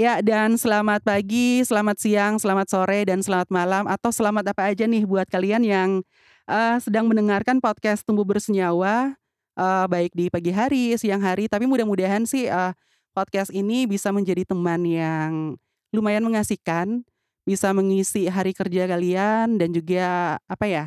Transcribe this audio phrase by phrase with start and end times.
[0.00, 4.88] Ya, dan selamat pagi, selamat siang, selamat sore, dan selamat malam, atau selamat apa aja
[4.88, 6.00] nih buat kalian yang
[6.48, 9.12] uh, sedang mendengarkan podcast Tumbuh Bersenyawa,
[9.60, 12.72] uh, baik di pagi hari, siang hari, tapi mudah-mudahan sih uh,
[13.12, 15.60] podcast ini bisa menjadi teman yang
[15.92, 17.04] lumayan mengasihkan,
[17.44, 20.84] bisa mengisi hari kerja kalian, dan juga apa ya,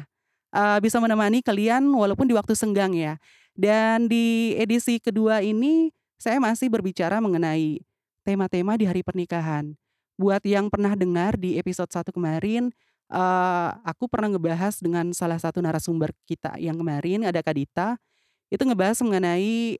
[0.57, 3.21] uh, bisa menemani kalian walaupun di waktu senggang ya.
[3.53, 7.92] Dan di edisi kedua ini, saya masih berbicara mengenai
[8.23, 9.75] tema-tema di hari pernikahan.
[10.17, 12.71] Buat yang pernah dengar di episode 1 kemarin,
[13.11, 17.99] uh, aku pernah ngebahas dengan salah satu narasumber kita yang kemarin, ada Kadita,
[18.49, 19.77] itu ngebahas mengenai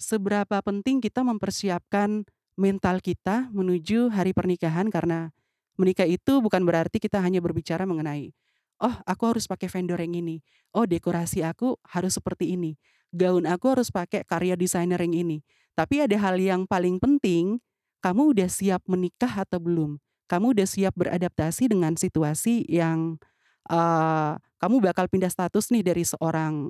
[0.00, 2.24] seberapa penting kita mempersiapkan
[2.58, 5.30] mental kita menuju hari pernikahan karena
[5.78, 8.34] menikah itu bukan berarti kita hanya berbicara mengenai
[8.82, 10.42] oh aku harus pakai vendor yang ini,
[10.74, 12.74] oh dekorasi aku harus seperti ini,
[13.14, 15.38] gaun aku harus pakai karya desainer yang ini.
[15.72, 17.62] Tapi ada hal yang paling penting
[18.02, 19.96] kamu udah siap menikah atau belum?
[20.26, 23.16] Kamu udah siap beradaptasi dengan situasi yang
[23.70, 26.68] uh, kamu bakal pindah status nih dari seorang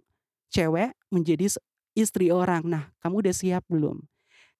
[0.53, 1.49] cewek menjadi
[1.97, 2.69] istri orang.
[2.69, 4.05] Nah, kamu udah siap belum?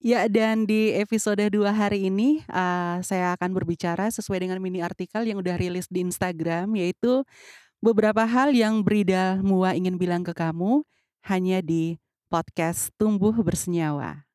[0.03, 5.23] Ya, dan di episode 2 hari ini uh, saya akan berbicara sesuai dengan mini artikel
[5.23, 7.23] yang udah rilis di Instagram yaitu
[7.79, 10.83] beberapa hal yang Brida Mua ingin bilang ke kamu
[11.31, 14.27] hanya di podcast Tumbuh Bersenyawa.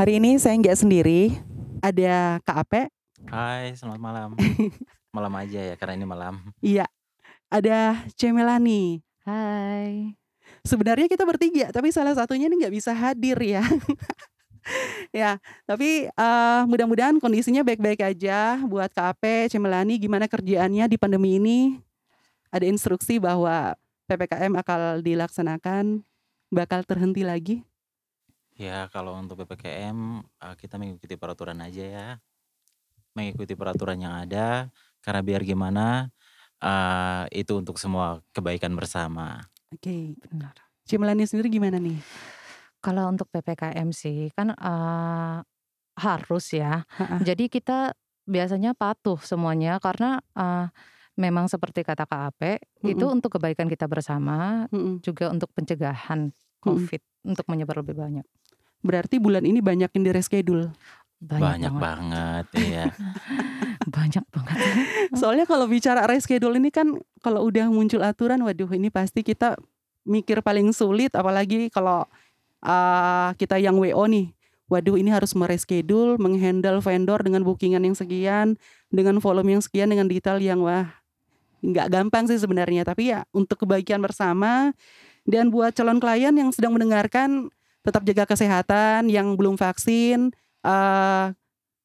[0.00, 1.28] Hari ini saya nggak sendiri,
[1.84, 2.88] ada Kak Ape.
[3.28, 4.28] Hai, selamat malam.
[5.12, 6.40] malam aja ya, karena ini malam.
[6.64, 6.88] Iya,
[7.52, 9.04] ada Cemelani.
[9.28, 10.16] Hai.
[10.64, 13.60] Sebenarnya kita bertiga, tapi salah satunya ini nggak bisa hadir ya.
[15.20, 15.36] ya,
[15.68, 20.00] tapi uh, mudah-mudahan kondisinya baik-baik aja buat Kak Ape, Cemelani.
[20.00, 21.76] Gimana kerjaannya di pandemi ini?
[22.48, 23.76] Ada instruksi bahwa
[24.08, 26.00] PPKM akan dilaksanakan,
[26.48, 27.68] bakal terhenti lagi?
[28.60, 32.08] Ya kalau untuk PPKM uh, kita mengikuti peraturan aja ya.
[33.16, 34.68] Mengikuti peraturan yang ada,
[35.00, 36.12] karena biar gimana,
[36.60, 39.40] uh, itu untuk semua kebaikan bersama.
[39.72, 40.54] Oke, benar.
[40.84, 41.98] Cimlani sendiri gimana nih?
[42.84, 45.40] Kalau untuk PPKM sih kan, uh,
[45.96, 46.84] harus ya.
[47.26, 47.96] Jadi kita
[48.28, 50.68] biasanya patuh semuanya karena, uh,
[51.18, 54.68] memang seperti kata Kak Ape, itu untuk kebaikan kita bersama,
[55.02, 56.30] juga untuk pencegahan
[56.62, 58.26] Covid, untuk menyebar lebih banyak.
[58.80, 60.72] Berarti bulan ini banyak yang di reschedule.
[61.20, 62.84] Banyak, banyak banget, iya.
[63.96, 64.56] banyak banget.
[65.12, 69.60] Soalnya kalau bicara reschedule ini kan kalau udah muncul aturan, waduh ini pasti kita
[70.08, 72.08] mikir paling sulit, apalagi kalau
[72.64, 74.32] uh, kita yang WO nih.
[74.70, 78.54] Waduh ini harus mereschedule, menghandle vendor dengan bookingan yang sekian,
[78.88, 80.88] dengan volume yang sekian, dengan detail yang wah
[81.60, 82.86] nggak gampang sih sebenarnya.
[82.86, 84.70] Tapi ya untuk kebaikan bersama
[85.26, 90.32] dan buat calon klien yang sedang mendengarkan tetap jaga kesehatan yang belum vaksin
[90.64, 91.32] uh,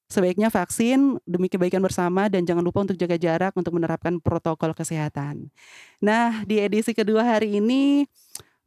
[0.05, 5.49] sebaiknya vaksin demi kebaikan bersama dan jangan lupa untuk jaga jarak untuk menerapkan protokol kesehatan.
[5.97, 8.05] Nah di edisi kedua hari ini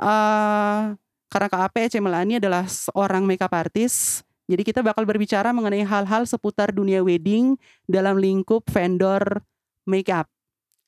[0.03, 6.73] uh, karena KAP Cemelani adalah seorang makeup artist, jadi kita bakal berbicara mengenai hal-hal seputar
[6.73, 9.45] dunia wedding dalam lingkup vendor
[9.85, 10.25] makeup.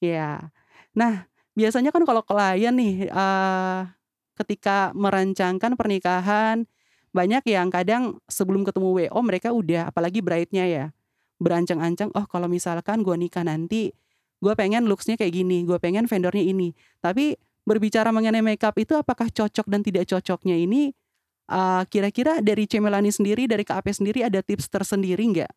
[0.00, 0.48] Ya,
[0.96, 3.84] nah biasanya kan kalau klien nih uh,
[4.40, 6.64] ketika merancangkan pernikahan
[7.10, 10.84] banyak yang kadang sebelum ketemu WO mereka udah apalagi bride-nya ya
[11.40, 13.90] berancang-ancang oh kalau misalkan gue nikah nanti
[14.40, 16.72] gue pengen looksnya kayak gini gue pengen vendornya ini.
[16.98, 20.90] Tapi berbicara mengenai makeup itu apakah cocok dan tidak cocoknya ini
[21.52, 25.52] uh, kira-kira dari Cemelani sendiri dari KAP sendiri ada tips tersendiri nggak?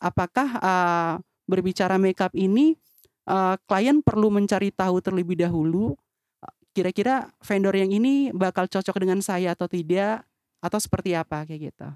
[0.00, 1.14] Apakah uh,
[1.44, 2.76] berbicara makeup ini
[3.28, 5.96] uh, klien perlu mencari tahu terlebih dahulu
[6.74, 10.26] kira-kira vendor yang ini bakal cocok dengan saya atau tidak
[10.58, 11.88] atau seperti apa kayak gitu.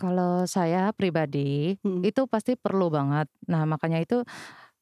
[0.00, 2.00] Kalau saya pribadi hmm.
[2.00, 3.28] itu pasti perlu banget.
[3.44, 4.24] Nah, makanya itu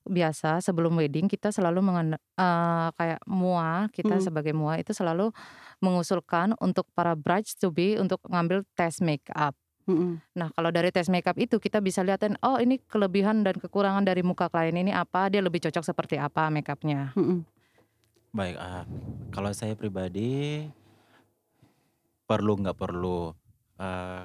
[0.08, 2.08] biasa sebelum wedding kita selalu mengen
[2.38, 4.24] uh, kayak mua kita hmm.
[4.24, 5.34] sebagai mua itu selalu
[5.84, 9.58] mengusulkan untuk para brides to be untuk ngambil tes makeup.
[9.88, 10.20] Hmm.
[10.38, 14.20] Nah, kalau dari tes makeup itu kita bisa lihatin oh ini kelebihan dan kekurangan dari
[14.20, 17.10] muka klien ini apa, dia lebih cocok seperti apa makeupnya.
[17.18, 17.42] Hmm.
[18.28, 18.84] Baik, uh,
[19.32, 20.69] kalau saya pribadi
[22.28, 23.32] perlu nggak perlu,
[23.80, 24.22] uh,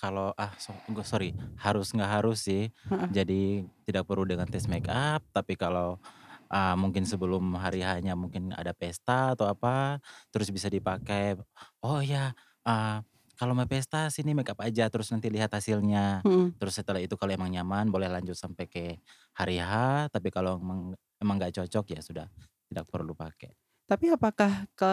[0.00, 0.72] kalau ah so
[1.04, 2.72] sorry, harus nggak harus sih.
[3.12, 6.00] Jadi tidak perlu dengan tes make up, tapi kalau,
[6.48, 10.00] uh, mungkin sebelum hari hanya mungkin ada pesta atau apa,
[10.32, 11.36] terus bisa dipakai,
[11.84, 12.32] "Oh ya,
[12.64, 13.04] uh,
[13.36, 16.56] kalau mau pesta sini makeup aja terus nanti lihat hasilnya." Mhm.
[16.56, 18.96] Terus setelah itu kalau emang nyaman boleh lanjut sampai ke
[19.36, 22.26] hari H, tapi kalau emang emang nggak cocok ya sudah
[22.72, 23.52] tidak perlu pakai.
[23.90, 24.92] Tapi apakah ke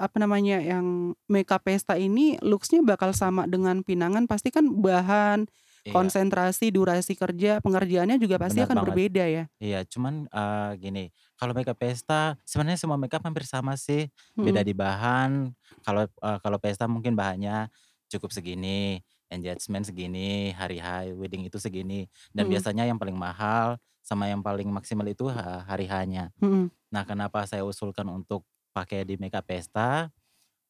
[0.00, 4.24] apa namanya, yang makeup pesta ini looks-nya bakal sama dengan pinangan?
[4.30, 5.44] Pasti kan bahan,
[5.84, 6.14] Iya.
[6.14, 9.00] konsentrasi, durasi kerja, pengerjaannya juga pasti Benar akan banget.
[9.00, 9.44] berbeda ya?
[9.62, 11.04] Iya, cuman, eee, gini,
[11.38, 14.10] kalau makeup pesta sebenarnya semua makeup hampir sama sih,
[14.42, 14.66] beda Mhm.
[14.66, 15.54] di bahan.
[15.86, 17.70] Kalau, eee, kalau pesta mungkin bahannya
[18.12, 19.00] cukup segini,
[19.32, 22.06] engagement segini, hari H, wedding itu segini,
[22.36, 22.52] dan Mhm.
[22.52, 26.30] biasanya yang paling mahal sama yang paling maksimal itu ha hari H-nya.
[26.40, 26.70] Mhm.
[26.92, 28.44] Nah, kenapa saya usulkan untuk
[28.76, 30.10] pakai di makeup pesta,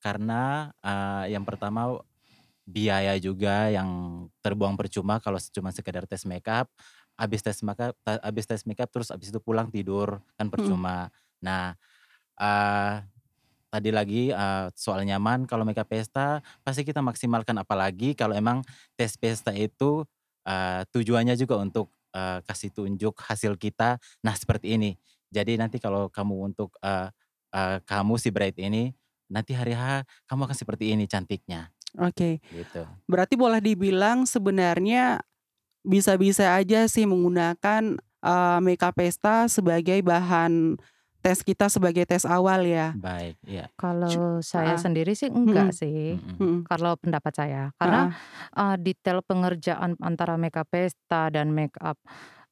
[0.02, 1.98] karena, eee, yang pertama
[2.68, 3.88] biaya juga yang
[4.44, 6.68] terbuang percuma kalau cuma sekedar tes makeup,
[7.18, 10.78] habis tes makeup ta habis tes makeup terus habis itu pulang tidur, kan Mhm.
[10.78, 11.10] percuma.
[11.44, 11.74] Nah,
[12.40, 12.94] eee,
[13.74, 18.62] tadi lagi, eee, soal nyaman kalau makeup pesta pasti kita maksimalkan apalagi kalau emang
[18.94, 20.06] tes pesta itu,
[20.46, 24.94] eee, tujuannya juga untuk, eee, kasih tunjuk hasil kita, nah seperti ini.
[25.34, 27.10] Jadi nanti kalau kamu untuk, eee
[27.54, 28.94] eee, kamu si bride ini,
[29.30, 32.42] nanti hari H kamu akan seperti ini cantiknya, Oke.
[32.52, 32.86] gitu.
[33.10, 35.22] Berarti boleh dibilang sebenarnya
[35.86, 40.76] bisa-bisa aja sih menggunakan, eee, makeup pesta sebagai bahan
[41.24, 42.88] tes kita sebagai tes awal ya?
[42.92, 43.72] Baik, iya.
[44.08, 44.78] Cu Kalau saya heeh.
[44.78, 45.74] sendiri sih enggak Mhm.
[45.74, 46.34] sih, Mhm.
[46.40, 46.68] Mhm.
[46.68, 47.62] kalau pendapat saya.
[47.80, 48.14] Karena, Heeh.
[48.54, 51.98] eee, detail pengerjaan antara makeup pesta dan makeup,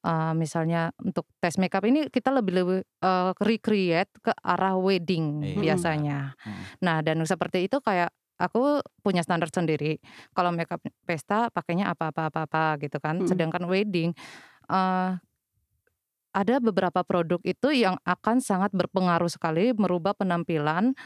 [0.02, 6.34] eee, misalnya untuk tes makeup ini kita lebih-lebih, eee, recreate ke arah wedding Iya, biasanya.
[6.46, 6.72] mhm.
[6.82, 8.10] Nah, dan seperti itu kayak
[8.42, 10.02] aku punya standar sendiri,
[10.34, 13.20] kalau makeup pesta pakainya apa apa apa apa gitu kan.
[13.20, 13.42] Mhm.
[13.42, 14.10] Sedangkan wedding,
[14.70, 15.10] eee
[16.32, 20.96] ada beberapa produk itu yang akan sangat berpengaruh sekali merubah penampilan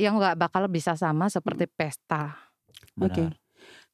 [0.00, 2.34] yang nggak bakal bisa sama seperti pesta.
[3.00, 3.28] Oke.
[3.28, 3.36] Benar.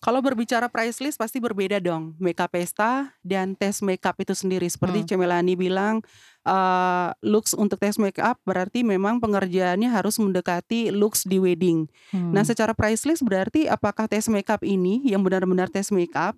[0.01, 4.67] Kalau berbicara price list pasti berbeda dong, makeup pesta dan tes makeup itu sendiri.
[4.71, 5.09] Seperti Hmm.
[5.09, 6.01] Cemelani bilang,
[6.47, 11.89] eee, looks untuk tes makeup berarti memang pengerjaannya harus mendekati looks di wedding.
[12.31, 12.49] Nah, Hmm.
[12.49, 16.37] secara price list berarti apakah tes makeup ini yang benar-benar tes makeup,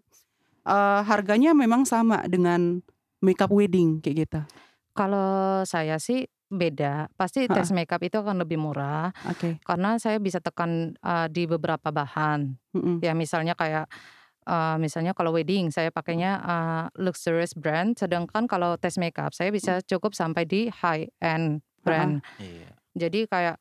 [0.66, 2.80] eee, harganya memang sama dengan
[3.24, 4.40] makeup wedding kayak gitu?
[4.96, 7.70] Kalau saya sih beda, pasti tes Heeh.
[7.70, 9.60] makeup itu akan lebih murah, Oke.
[9.66, 12.58] karena saya bisa tekan, eee, di beberapa bahan.
[12.74, 13.02] Mhm.
[13.04, 13.86] Ya misalnya kayak,
[14.46, 19.78] eee, misalnya kalau wedding saya pakainya, eee, luxurious brand, sedangkan kalau tes makeup saya bisa
[19.78, 19.84] Mmm.
[19.86, 22.18] cukup sampai di high end brand.
[22.38, 22.80] Iya.
[22.98, 23.58] Jadi kayak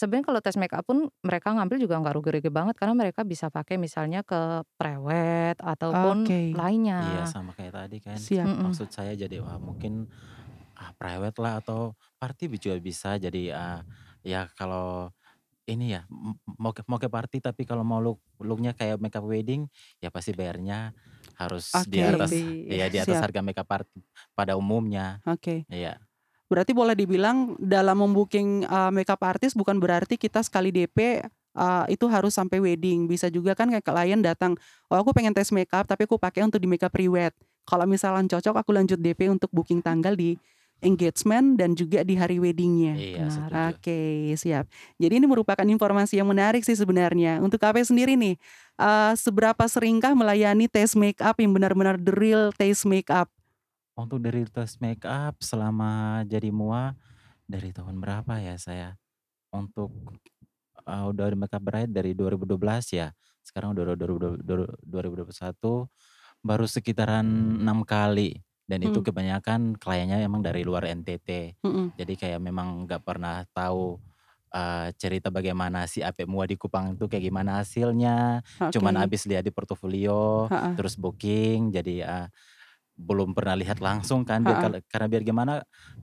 [0.00, 3.76] sebenarnya kalau tes makeup pun mereka ngambil juga nggak rugi-rugi banget karena mereka bisa pakai
[3.76, 6.62] misalnya ke prewed ataupun Oke.
[7.00, 7.34] Iya, lainnya.
[7.34, 8.20] sama kayak tadi kan.
[8.24, 8.50] Siap.
[8.50, 8.60] Mhm.
[8.62, 10.06] Maksud saya jadi, wah mungkin,
[10.78, 13.80] ah, prewed lah atau party juga bisa jadi, eee,
[14.26, 15.10] ya kalau
[15.70, 16.04] ini ya,
[16.60, 19.68] mau ke mau ke party tapi kalau mau look look-nya kayak makeup wedding,
[20.02, 20.92] ya pasti bayarnya
[21.40, 22.02] harus di Oke.
[22.04, 23.26] atas Lebih iya, di atas Siap.
[23.26, 23.88] harga makeup art
[24.36, 25.22] pada umumnya.
[25.26, 25.66] Oke.
[25.72, 26.09] Iya.
[26.50, 31.22] Berarti boleh dibilang dalam mem-booking, eee, makeup artist bukan berarti kita sekali DP,
[31.54, 33.06] eee, itu harus sampai wedding.
[33.06, 34.58] Bisa juga kan kayak klien datang,
[34.90, 37.30] "Oh aku pengen tes makeup tapi aku pakai untuk di makeup prewed."
[37.70, 40.34] Kalau misalkan cocok aku lanjut DP untuk booking tanggal di
[40.82, 42.96] engagement dan juga di hari wedding-nya.
[42.98, 43.76] Iya, setuju.
[43.76, 44.64] Oke, siap.
[44.96, 47.38] Jadi ini merupakan informasi yang menarik sih sebenarnya.
[47.44, 48.34] Untuk Kakak sendiri nih,
[48.80, 53.28] eee, seberapa seringkah melayani tes makeup yang benar-benar the real taste makeup?
[54.00, 56.96] Untuk dari tes makeup selama jadi MUA,
[57.50, 58.88] dari tahun berapa ya saya,
[59.54, 59.92] untuk,
[60.88, 63.12] eee, udah di makeup bride dari 2012 ya,
[63.46, 65.74] sekarang udah dua ribu dua dua ribu dua puluh satu,
[66.44, 67.26] baru sekitaran
[67.62, 68.40] 6 kali,
[68.70, 69.04] dan itu Mhm.
[69.04, 71.56] kebanyakan kliennya emang dari luar NTT.
[71.64, 71.92] Mhm.
[71.98, 73.98] Jadi kayak memang nggak pernah tahu,
[74.54, 78.42] eee, cerita bagaimana si AP MUA di Kupang itu kayak gimana hasilnya,
[78.72, 79.04] cuman Oke.
[79.04, 80.80] habis lihat di portofolio, Heeh.
[80.80, 82.26] terus booking, jadi, eee,
[83.08, 85.52] belum pernah lihat langsung kan biar kal karena biar gimana,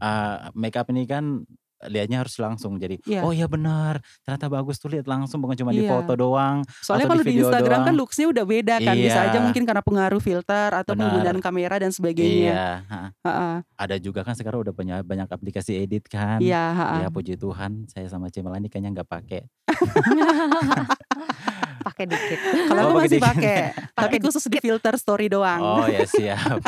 [0.02, 1.44] eee, makeup ini kan
[1.86, 3.46] lihatnya harus langsung jadi, "Oh Iya.
[3.46, 6.18] benar, ternyata bagus tuh lihat langsung bukan cuma di foto Iya.
[6.18, 9.20] doang Soalnya atau di kalau di video Instagram kan doang." looks-nya udah beda kan, bisa
[9.24, 11.46] aja mungkin karena pengaruh filter atau penggunaan Benar.
[11.46, 12.52] kamera dan sebagainya.
[12.58, 13.10] Iya, heeh.
[13.24, 13.56] Heeh.
[13.78, 16.42] Ada juga kan sekarang udah punya banyak aplikasi edit kan.
[16.42, 17.00] Iya, heeh.
[17.06, 19.42] Ya puji Tuhan saya sama Cemelani kayaknya nggak pakai.
[21.88, 22.40] Pakai dikit.
[22.68, 23.58] Kalau Oh aku pakai masih pakai,
[23.96, 25.62] tapi Pakai khusus di filter story doang.
[25.62, 26.60] Oh ya siap.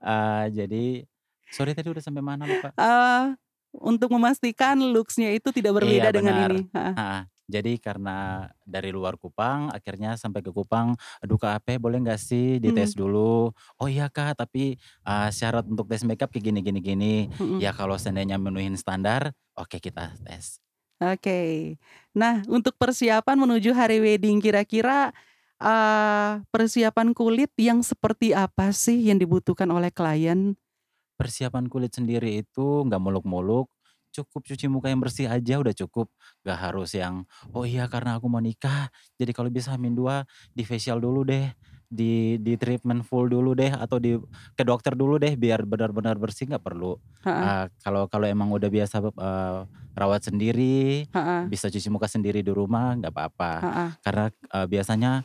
[0.00, 0.84] Eee, jadi
[1.48, 2.72] sorry tadi udah sampai mana lupa?
[2.74, 3.36] Eee,
[3.80, 6.68] untuk memastikan looks-nya itu tidak berbeda Iya dengan benar, ini.
[6.72, 6.96] Heeh.
[6.96, 7.22] heeh.
[7.46, 12.58] Jadi karena dari luar Kupang akhirnya sampai ke Kupang, "Aduh Kak Ape boleh nggak sih
[12.58, 12.96] dites Mhm.
[12.98, 14.74] dulu?" "Oh iya Kak tapi,
[15.06, 17.62] eee, syarat untuk tes makeup kayak gini gini gini." Mhm.
[17.62, 20.58] Ya kalau seandainya menuhin standar, oke kita tes.
[21.00, 21.76] Oke.
[22.16, 25.12] Nah untuk persiapan menuju hari wedding kira-kira,
[25.60, 30.56] eee, persiapan kulit yang seperti apa sih yang dibutuhkan oleh klien?
[31.20, 33.72] Persiapan kulit sendiri itu nggak muluk-muluk,
[34.12, 36.12] cukup cuci muka yang bersih aja udah cukup,
[36.44, 37.24] nggak harus yang,
[37.56, 41.48] "Oh iya karena aku mau nikah, jadi kalau bisa H-2 di-facial dulu deh,
[41.88, 44.12] di di-treatment full dulu deh, atau di
[44.52, 47.00] ke dokter dulu deh biar benar-benar bersih." Nggak perlu.
[47.24, 47.56] Heeh.
[47.56, 49.60] Eee, kalau kalau emang udah biasa, eee,
[49.96, 51.48] rawat sendiri, Heeh.
[51.48, 53.52] bisa cuci muka sendiri di rumah nggak apa-apa.
[53.60, 53.96] Heeh.
[54.04, 55.24] Karena, eee, biasanya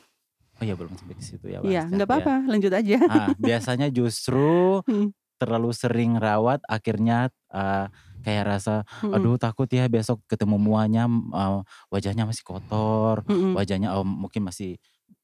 [0.61, 2.25] oh ya belum sampai ke situ ya Iya bahasnya, nggak ya.
[2.25, 2.95] apa-apa lanjut aja.
[3.09, 5.13] Heeh, biasanya justru Mhm.
[5.41, 7.89] terlalu sering rawat akhirnya, eee,
[8.21, 9.11] kayak rasa, Mhm.
[9.13, 13.57] "Aduh takut ya besok ketemu muanya, eee, wajahnya masih kotor, Mhm.
[13.57, 14.77] wajahnya, mmm, mungkin masih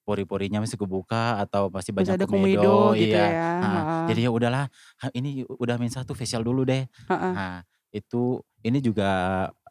[0.07, 3.31] pori-porinya masih kebuka atau masih banyak ada komedo." komedo gitu Iya, ya,
[3.61, 3.83] heeh.
[3.85, 3.85] heeh.
[4.09, 4.65] Jadi ya udahlah,
[5.03, 6.85] ha ini udah H-1 facial dulu deh.
[7.09, 7.37] Heeh.
[7.37, 7.61] Nah
[7.93, 9.09] itu ini juga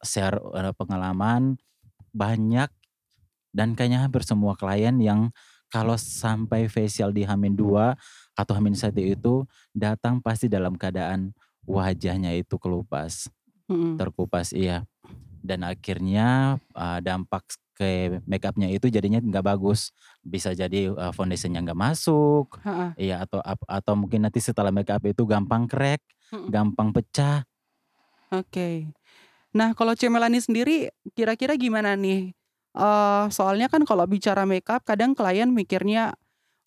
[0.06, 0.38] share,
[0.78, 1.58] pengalaman
[2.16, 2.70] banyak
[3.56, 5.30] dan kayaknya hampir semua klien yang
[5.72, 7.96] kalau sampai facial di H-2
[8.36, 11.32] atau H-1 itu datang pasti dalam keadaan
[11.66, 13.26] wajahnya itu kelupas,
[13.70, 13.96] Mhm.
[13.98, 14.84] terkupas iya.
[15.44, 17.44] Dan akhirnya, eee, dampak
[17.76, 19.92] ke makeup-nya itu jadinya nggak bagus.
[20.24, 22.90] Bisa jadi, eee, foundation-nya nggak masuk, Heeh.
[23.10, 26.02] iya atau atau mungkin nanti setelah makeup itu gampang crack,
[26.32, 26.48] Mhm.
[26.52, 27.44] gampang pecah.
[28.34, 28.90] Oke.
[29.54, 32.34] Nah kalau Cemelani sendiri kira-kira gimana nih?
[32.76, 36.14] Eee, soalnya kan kalau bicara makeup kadang klien mikirnya,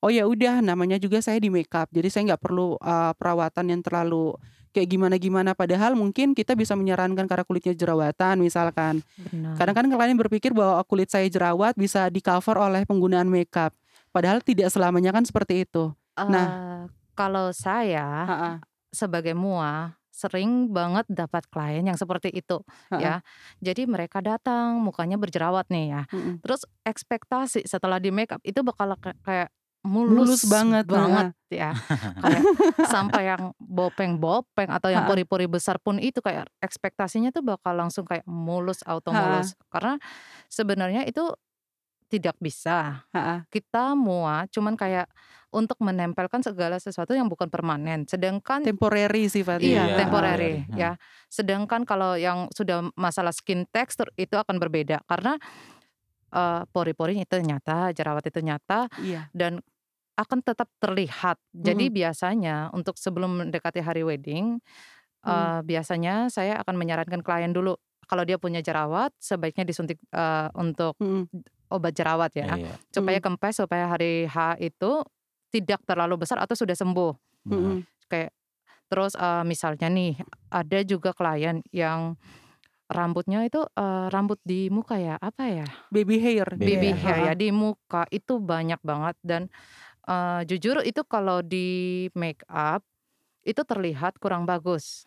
[0.04, 3.82] "Oh ya udah namanya juga saya di makeup jadi saya nggak perlu, eee, perawatan yang
[3.86, 4.36] terlalu
[4.76, 9.04] kayak gimana-gimana." Padahal mungkin kita bisa menyarankan karena kulitnya jerawatan misalkan.
[9.18, 9.60] Benar.
[9.60, 13.76] Kadang kan klien berpikir bahwa kulit saya jerawat bisa di-cover oleh penggunaan makeup,
[14.16, 15.92] padahal tidak selamanya kan seperti itu.
[16.32, 18.62] Nah Eee, kalau saya Heeh.
[18.94, 23.14] sebagai MUA sering banget dapat klien yang seperti itu Heeh.
[23.14, 23.24] ya.
[23.64, 26.42] Jadi mereka datang mukanya berjerawat nih ya, Mhm.
[26.44, 29.50] terus ekspektasi setelah di makeup itu bakal ka kayak
[30.08, 31.32] Mulus mulus banget, banget heeh.
[31.50, 31.72] ya,
[32.22, 32.46] kayak
[32.84, 38.28] sampai yang bopeng-bopeng atau yang pori-pori besar pun itu kayak ekspektasinya tuh bakal langsung kayak
[38.28, 39.16] mulus, auto Heeh.
[39.16, 39.56] mulus.
[39.72, 39.96] Karena
[40.52, 41.32] sebenarnya itu
[42.12, 43.08] tidak bisa.
[43.14, 43.46] Heeh.
[43.50, 45.10] Kita MUA cuman kayak
[45.56, 50.96] untuk menempelkan segala sesuatu yang bukan permanen, sedangkan Temporary sifatnya, Iya, Iya, temporary temporary, ya.
[51.32, 55.36] Sedangkan kalau yang sudah masalah skin texture itu akan berbeda karena,
[56.34, 59.32] eee, pori-porinya itu nyata, jerawat itu nyata Iya.
[59.36, 59.62] dan
[60.20, 61.40] akan tetap terlihat.
[61.56, 61.94] Jadi Mhm.
[61.94, 64.60] biasanya untuk sebelum mendekati hari wedding,
[65.26, 65.50] Mhm.
[65.50, 67.76] eee, biasanya saya akan menyarankan klien dulu
[68.10, 71.44] kalau dia punya jerawat sebaiknya disuntik, eee, untuk Mhm.
[71.74, 72.80] obat jerawat ya, Iya.
[72.94, 73.24] supaya Mhm.
[73.24, 75.04] kempes, supaya hari H itu
[75.54, 77.14] tidak terlalu besar atau sudah sembuh.
[77.46, 77.88] Mhm.
[78.12, 78.34] Kayak
[78.92, 80.20] terus, eee, misalnya nih
[80.54, 82.18] ada juga klien yang
[82.92, 85.70] rambutnya itu, eee, rambut di muka ya, apa ya?
[85.92, 87.18] Baby hair Baby Baby dia, hair.
[87.18, 89.50] hair ya, di muka itu banyak banget dan,
[90.10, 92.82] eee, jujur itu kalau di makeup
[93.46, 95.06] itu terlihat kurang bagus.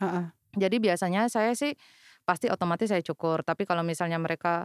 [0.00, 0.30] Heeh.
[0.56, 1.76] Jadi biasanya saya sih
[2.24, 4.64] pasti otomatis saya cukur, tapi kalau misalnya mereka,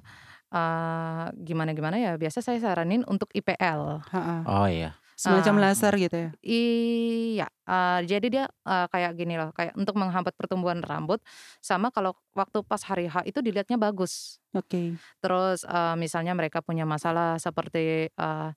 [0.52, 4.04] eee, gimana-gimana ya biasa saya saranin untuk IPL.
[4.12, 4.44] Heeh.
[4.46, 5.00] Oh iya.
[5.16, 6.30] Semacam Eee, laser gitu ya?
[6.44, 11.22] iya, eee, jadi dia, eee, kayak gini loh, kayak untuk menghambat pertumbuhan rambut,
[11.64, 14.40] sama kalau waktu pas hari H itu dilihatnya bagus.
[14.54, 15.00] Oke.
[15.24, 18.50] Terus, eee, misalnya mereka punya masalah seperti, eee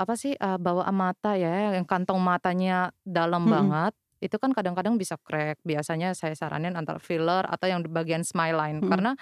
[0.00, 3.52] apa sih, eee, bawaan mata ya, yang kantong matanya dalam Mhm.
[3.52, 3.92] banget,
[4.24, 5.60] itu kan kadang-kadang bisa crack.
[5.64, 8.80] Biasanya saya saranin antara filler atau yang di bagian smile line.
[8.80, 8.88] Mhm.
[8.88, 9.12] Karena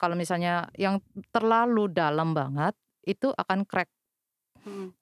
[0.00, 0.98] kalau misalnya yang
[1.34, 2.74] terlalu dalam banget,
[3.06, 3.90] itu akan crack.
[4.64, 4.94] Mhm.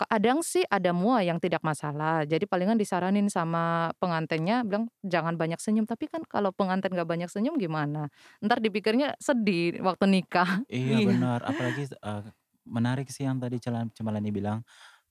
[0.00, 5.60] Kadang sih ada MUA yang tidak masalah, jadi palingan disaranin sama pengantinnya bilang, "Jangan banyak
[5.60, 8.08] senyum." Tapi kan kalau pengantin nggak banyak senyum gimana?
[8.40, 10.64] Entar dipikirnya sedih waktu nikah.
[10.70, 11.08] Iya Iya.
[11.08, 12.22] benar, apalagi, eee,
[12.68, 14.60] menarik sih yang tadi Cela Cemalani bilang,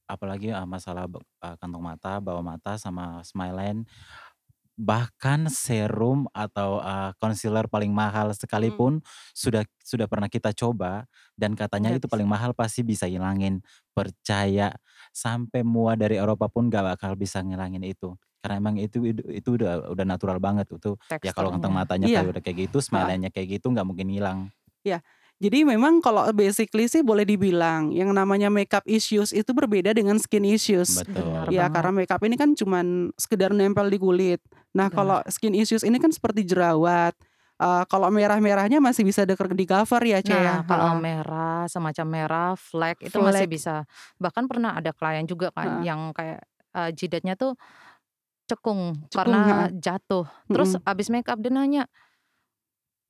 [0.09, 3.81] apalagi, eee, masalah eee, kantong mata, bawah mata, sama smile line.
[4.79, 8.89] Bahkan serum atau, eee, concealer paling mahal Mhm.
[8.89, 9.01] sekalipun
[9.37, 11.05] sudah sudah pernah kita coba
[11.37, 12.11] dan katanya Nggak itu bisa.
[12.11, 13.61] paling mahal pasti bisa ngilangin.
[13.95, 14.73] Percaya,
[15.15, 18.15] sampai MUA dari Eropa pun nggak bakal bisa ngilangin itu.
[18.43, 20.95] Karena emang itu itu itu udah udah natural banget itu.
[21.25, 21.77] Ya kalau kantong Teksturnya.
[21.77, 22.13] matanya Iya.
[22.13, 23.13] kayak udah kayak gitu, smile Heeh.
[23.15, 24.53] line-nya kayak gitu nggak mungkin hilang.
[24.85, 25.01] Iya.
[25.39, 30.43] Jadi memang kalau basically sih boleh dibilang yang namanya makeup issues itu berbeda dengan skin
[30.43, 30.99] issues.
[30.99, 31.47] Betul.
[31.47, 34.43] Ya karena makeup ini kan cuman sekedar nempel di kulit.
[34.75, 37.15] Nah kalau skin issues ini kan seperti jerawat,
[37.55, 39.23] uh, kalau merah-merahnya masih bisa
[39.55, 40.59] di-cover ya, Ce, ya?
[40.59, 43.87] Nah, kalau merah, semacam merah, flek itu masih bisa.
[44.19, 45.87] Bahkan pernah ada klien juga kan Heeh.
[45.87, 46.43] yang kayak,
[46.75, 47.55] eee, jidatnya tuh
[48.49, 49.69] cekung Cekung, karena heeh.
[49.73, 50.25] jatuh.
[50.51, 50.83] Terus Mhm.
[50.87, 51.83] habis makeup dia nanya,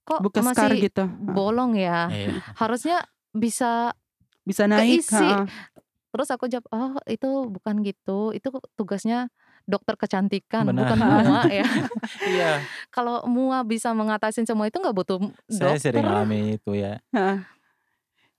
[0.10, 1.04] "Kok Bekas skar masih gitu?
[1.22, 2.10] Bolong ya?
[2.10, 2.42] Iya.
[2.62, 3.94] Harusnya bisa
[4.42, 5.46] Bisa naik, keisi." heeh.
[6.10, 9.30] Terus aku jawab, "Oh, itu bukan gitu, itu tugasnya
[9.70, 10.90] dokter kecantikan, Benar.
[10.90, 11.68] bukan MUA ya."
[12.26, 12.52] Iya.
[12.90, 16.26] Kalau MUA bisa mengatasin semua itu nggak butuh Saya sering dokter.
[16.26, 16.98] ngalamin itu ya.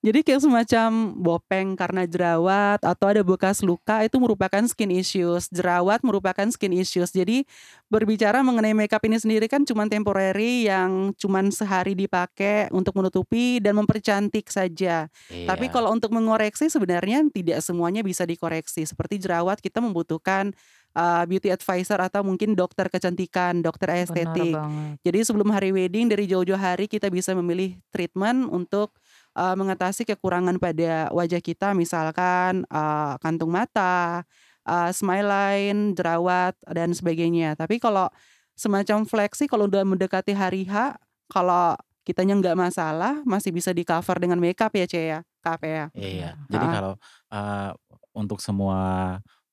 [0.00, 5.52] Jadi kayak semacam bopeng karena jerawat atau ada bekas luka itu merupakan skin issues.
[5.52, 7.12] Jerawat merupakan skin issues.
[7.12, 7.45] Jadi
[7.92, 13.76] berbicara mengenai makeup ini sendiri kan cuman temporary yang cuman sehari dipakai untuk menutupi dan
[13.76, 15.12] mempercantik saja.
[15.28, 15.73] Tapi Iya.
[15.76, 18.88] kalau untuk mengoreksi sebenarnya tidak semuanya bisa dikoreksi.
[18.88, 20.57] Seperti jerawat kita membutuhkan
[20.97, 24.57] uh, beauty advisor atau mungkin dokter kecantikan, dokter estetik.
[25.04, 28.97] Jadi sebelum hari wedding dari jauh-jauh hari kita bisa memilih treatment untuk
[29.35, 34.25] uh, mengatasi kekurangan pada wajah kita misalkan uh, kantung mata,
[34.67, 37.55] uh, smile line, jerawat dan sebagainya.
[37.55, 38.11] Tapi kalau
[38.59, 40.99] semacam fleksi kalau udah mendekati hari H,
[41.31, 45.21] kalau kitanya nggak masalah masih bisa di-cover dengan makeup ya, Ce, ya?
[45.41, 45.89] Kak Apea?
[45.97, 46.37] Iya.
[46.53, 46.75] Jadi Heeh.
[46.77, 46.95] kalau,
[47.33, 47.71] eee,
[48.13, 48.79] untuk semua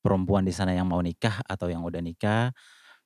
[0.03, 2.51] perempuan di sana yang mau nikah atau yang udah nikah,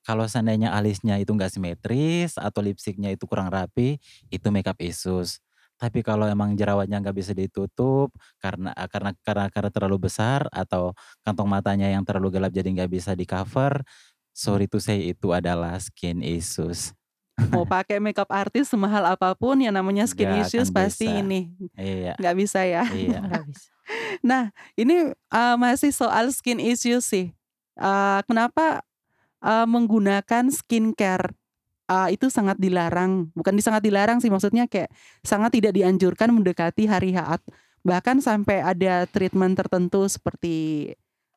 [0.02, 4.02] kalau seandainya alisnya itu nggak simetris atau lipstiknya itu kurang rapi,
[4.34, 5.38] itu makeup issues.
[5.82, 10.94] Tapi kalau emang jerawatnya nggak bisa ditutup karena eee, karena karena karena terlalu besar atau
[11.26, 13.82] kantong matanya yang terlalu gelap jadi nggak bisa di-cover,
[14.30, 16.94] sorry to say itu adalah skin issues.
[17.50, 21.26] Mau pakai makeup artist semahal apa pun yang namanya skin Nggak issues pasti bisa.
[21.26, 22.16] ini Iya.
[22.22, 22.86] nggak bisa ya.
[22.90, 23.20] Iya.
[23.28, 23.70] Nggak bisa.
[24.24, 24.44] Nah,
[24.80, 27.34] ini, eee, masih soal skin issues sih.
[27.80, 28.84] Eee, kenapa,
[29.44, 31.34] eee, menggunakan skincare,
[31.92, 34.90] eee, itu sangat dilarang, bukan di sangat dilarang sih maksudnya kayak
[35.28, 37.44] sangat tidak dianjurkan mendekati hari H.
[37.84, 40.92] Bahkan sampai ada treatment tertentu seperti,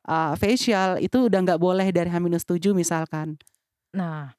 [0.07, 3.37] eee, facial itu udah nggak boleh dari H-7 misalkan.
[3.95, 4.33] Nah,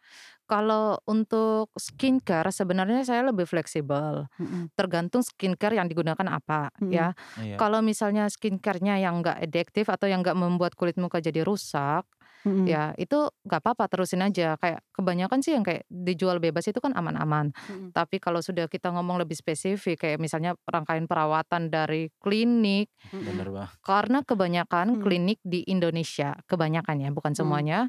[0.49, 4.26] kalau untuk skincare sebenarnya saya lebih fleksibel.
[4.38, 4.68] Mhm.
[4.78, 6.88] Tergantung skincare yang digunakan apa Mhm.
[6.93, 7.14] ya.
[7.36, 7.60] Iya.
[7.60, 12.06] Kalau misalnya skincare-nya yang nggak adiktif atau yang nggak membuat kulit muka jadi rusak,
[12.44, 12.66] Mhm.
[12.66, 14.56] ya itu nggak apa-apa terusin aja.
[14.60, 17.52] Kayak kebanyakan sih yang kayak dijual bebas itu kan aman-aman.
[17.68, 17.96] Mhm.
[17.96, 23.25] Tapi kalau sudah kita ngomong lebih spesifik kayak misalnya rangkaian perawatan dari klinik, Mhm.
[23.26, 23.68] Bener, Bang.
[23.86, 25.02] karena kebanyakan Hmm.
[25.02, 27.36] klinik di Indonesia, kebanyakan ya bukan Hmm.
[27.38, 27.88] semuanya,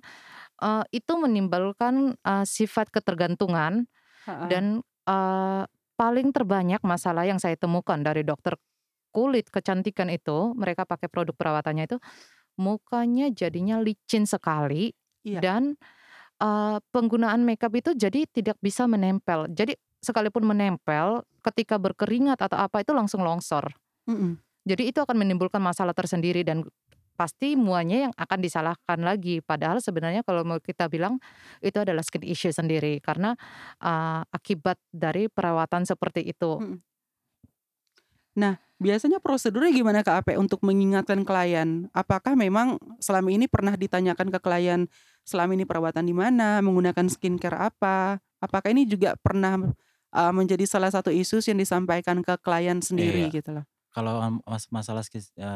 [0.64, 3.88] eee, itu menimbulkan, eee, sifat ketergantungan
[4.26, 4.58] Heeh.
[4.58, 5.64] dan, eee,
[6.00, 8.56] paling terbanyak masalah yang saya temukan dari dokter
[9.16, 11.98] kulit kecantikan itu, mereka pakai produk perawatannya itu,
[12.60, 14.94] mukanya jadinya licin sekali
[15.24, 15.42] Iya.
[15.42, 15.78] dan,
[16.42, 19.48] eee, penggunaan makeup itu jadi tidak bisa menempel.
[19.52, 23.72] Jadi sekalipun menempel, ketika berkeringat atau apa itu langsung longsor.
[24.08, 24.38] Mhm.
[24.68, 26.66] Jadi itu akan menimbulkan masalah tersendiri dan
[27.18, 29.42] pasti muanya yang akan disalahkan lagi.
[29.42, 31.18] Padahal sebenarnya kalau mau kita bilang
[31.64, 33.34] itu adalah skin issue sendiri karena,
[33.82, 36.60] eee, akibat dari perawatan seperti itu.
[36.60, 36.82] Mhm.
[38.38, 41.90] Nah, biasanya prosedurnya gimana Kak Ape untuk mengingatkan klien?
[41.94, 44.88] Apakah memang selama ini pernah ditanyakan ke klien,
[45.28, 48.22] selama ini perawatan di mana, menggunakan skincare apa?
[48.42, 49.58] Apakah ini juga pernah,
[50.14, 53.34] eee, menjadi salah satu isu yang disampaikan ke klien sendiri Iya.
[53.34, 53.68] gitu loh?
[53.92, 55.02] Kalau, mas masalah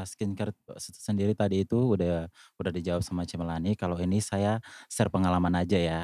[0.08, 2.28] skincare se sendiri tadi itu udah
[2.60, 6.02] udah dijawab sama Cimelani, kalau ini saya share pengalaman aja ya.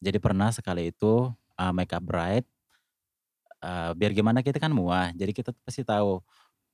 [0.00, 1.28] Jadi pernah sekali itu,
[1.58, 2.46] eee, makeup bride,
[3.62, 6.20] eee, biar gimana kita kan MUA, jadi kita pasti tahu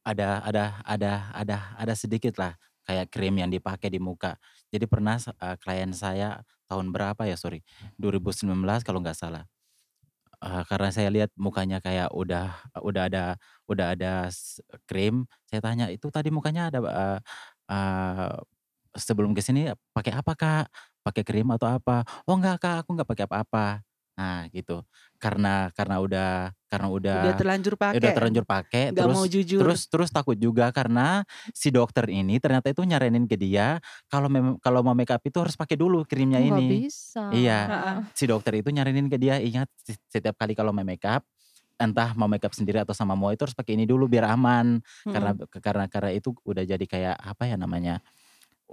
[0.07, 2.55] ada ada ada ada ada sedikitlah
[2.87, 4.39] kayak krim yang dipakai di muka.
[4.71, 6.41] Jadi pernah eee, klien saya
[6.71, 7.63] tahun berapa ya, sorry,
[7.99, 9.45] 2019 kalau nggak salah.
[10.45, 12.53] Eee, karena saya lihat mukanya kayak udah
[12.85, 13.25] udah ada
[13.71, 14.13] udah ada
[14.89, 17.19] krim, saya tanya, "Itu tadi mukanya ada, eee
[17.73, 18.31] eee,
[18.99, 20.67] sebelum ke sini pakai apa, Kak?
[21.07, 23.67] Pakai krim atau apa?" "Oh enggak, Kak, aku nggak pakai apa-apa."
[24.19, 24.81] Nah gitu.
[25.21, 26.29] Karena karena udah
[26.73, 29.67] karena udah Udah terlanjur udah pakai, terlanjur pakai, nggak mau terus jujur.
[29.67, 31.23] terus terus takut juga karena
[31.55, 33.79] si dokter ini ternyata itu nyaranin ke dia
[34.11, 36.83] kalau memang kalau mau makeup itu harus pakai dulu krimnya Nggak ini.
[36.83, 37.27] bisa.
[37.33, 37.69] Iya.
[37.69, 38.07] Heeh.
[38.17, 41.25] Si dokter itu nyaranin ke dia, "Ingat se setiap kali kalau mau makeup,
[41.81, 44.81] entah mau makeup sendiri atau sama MUA itu harus pakai ini dulu biar aman."
[45.13, 45.47] Karena Mhm.
[45.63, 48.01] karena karena itu udah jadi kayak apa ya namanya,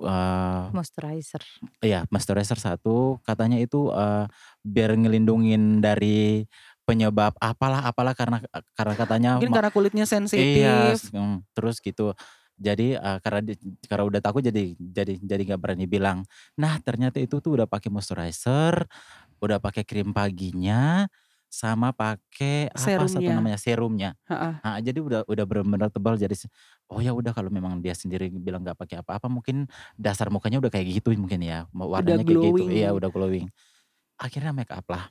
[0.02, 1.44] eee Moisturizer.
[1.84, 4.26] Iya, moisturizer 1, katanya itu, eee,
[4.66, 6.48] biar ngelindungin dari
[6.88, 8.38] penyebab apalah apalah karena
[8.76, 11.00] karena katanya Mungkin karena kulitnya iya, sensitif.
[11.00, 12.14] mmm, terus gitu.
[12.60, 13.54] Jadi, eee, karena di
[13.90, 16.24] karena udah takut jadi jadi jadi nggak berani bilang.
[16.62, 18.86] Nah ternyata itu tuh udah pakai moisturizer,
[19.44, 21.06] udah pakai krim paginya,
[21.54, 23.36] sama pakai apa satu Serumnya.
[23.36, 24.18] namanya serumnya.
[24.30, 24.56] Heeh.
[24.66, 26.48] Heeh, jadi udah udah bener-bener tebal jadi se
[26.90, 29.68] oh ya udah kalau memang dia sendiri bilang nggak pakai apa-apa mungkin
[30.00, 32.72] dasar mukanya udah kayak gitu mungkin ya, warnanya kayak gitu.
[32.74, 33.52] Iya udah glowing.
[34.20, 35.10] Akhirnya make up lah.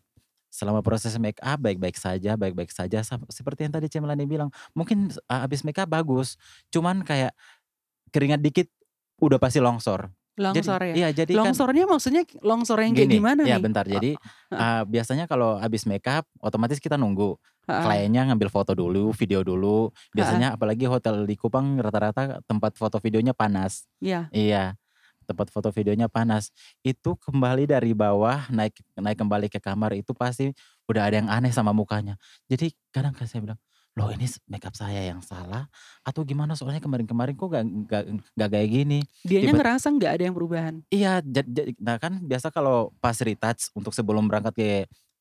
[0.52, 5.11] Selama proses make up baik-baik saja baik-baik saja sam seperti yang tadi Cimelani bilang, mungkin
[5.12, 6.37] eee, habis make up bagus,
[6.74, 7.35] cuman kayak
[8.14, 8.68] keringat dikit
[9.22, 10.11] udah pasti longsor.
[10.52, 10.96] Jadi Longsor ya?
[10.96, 13.62] iya jadi kan Longsornya maksudnya longsor yang kayak Gini, gimana ya nih?
[13.62, 14.18] bentar jadi,
[14.58, 17.38] eee, biasanya kalau habis make up otomatis kita nunggu,
[17.78, 23.32] kliennya ngambil foto dulu, video dulu, biasanya apalagi hotel di Kupang rata-rata tempat foto videonya
[23.38, 23.86] panas.
[24.02, 24.28] Iya.
[24.34, 24.74] Iya,
[25.30, 26.50] tempat foto videonya panas.
[26.82, 30.50] Itu kembali dari bawah naik naik kembali ke kamar itu pasti
[30.90, 32.18] udah ada yang aneh sama mukanya.
[32.50, 33.60] Jadi kadang kan saya bilang,
[33.98, 35.68] "Loh ini s make up saya yang salah
[36.07, 36.57] atau gimana?
[36.57, 38.02] Soalnya kemarin-kemarin kok nggak nggak
[38.38, 40.83] nggak kayak gini." Dianya Tiba ngerasa nggak ada yang perubahan?
[40.92, 44.68] Iya, jad ja nah kan biasa kalau pas retouch untuk sebelum berangkat ke,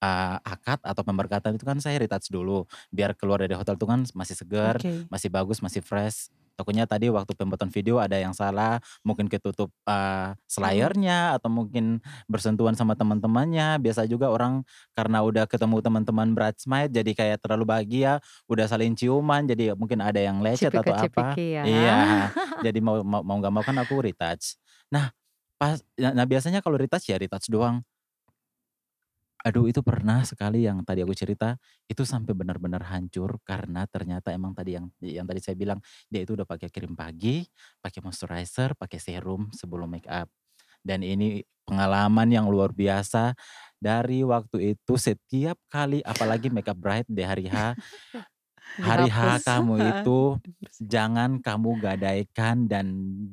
[0.03, 4.03] eee, akad atau pemberkatan itu kan saya retouch dulu, biar keluar dari hotel itu kan
[4.11, 5.07] masih segar, Oke.
[5.07, 6.27] masih bagus, masih fresh.
[6.59, 10.91] Takutnya tadi waktu pembuatan video ada yang salah, mungkin ketutup, eee, Oh.
[10.91, 13.79] selayarnya atau mungkin bersentuhan sama teman-temannya.
[13.81, 14.61] Biasa juga orang
[14.93, 18.19] karena udah ketemu teman-teman bridesmaid jadi kayak terlalu bahagia,
[18.51, 21.39] udah saling ciuman jadi mungkin ada yang lecet atau apa.
[21.61, 21.65] Ya.
[21.65, 22.29] Iya,
[22.63, 24.57] jadi mau mau mau nggak mau kan aku retouch.
[24.93, 25.13] Nah
[25.61, 27.81] pas nah nah biasanya kalau retouch ya retouch doang.
[29.41, 31.57] Aduh itu pernah sekali yang tadi aku cerita,
[31.89, 35.81] itu sampai benar-benar hancur karena ternyata emang tadi yang yang tadi saya bilang,
[36.13, 37.41] dia itu udah pakai krim pagi,
[37.81, 40.29] pakai moisturizer, pakai serum sebelum make up.
[40.85, 43.33] Dan ini pengalaman yang luar biasa,
[43.81, 47.77] dari waktu itu setiap kali apalagi make up bride di hari H,
[48.81, 49.45] hari H Dihapus.
[49.45, 50.37] kamu itu
[50.81, 52.85] jangan kamu gadaikan dan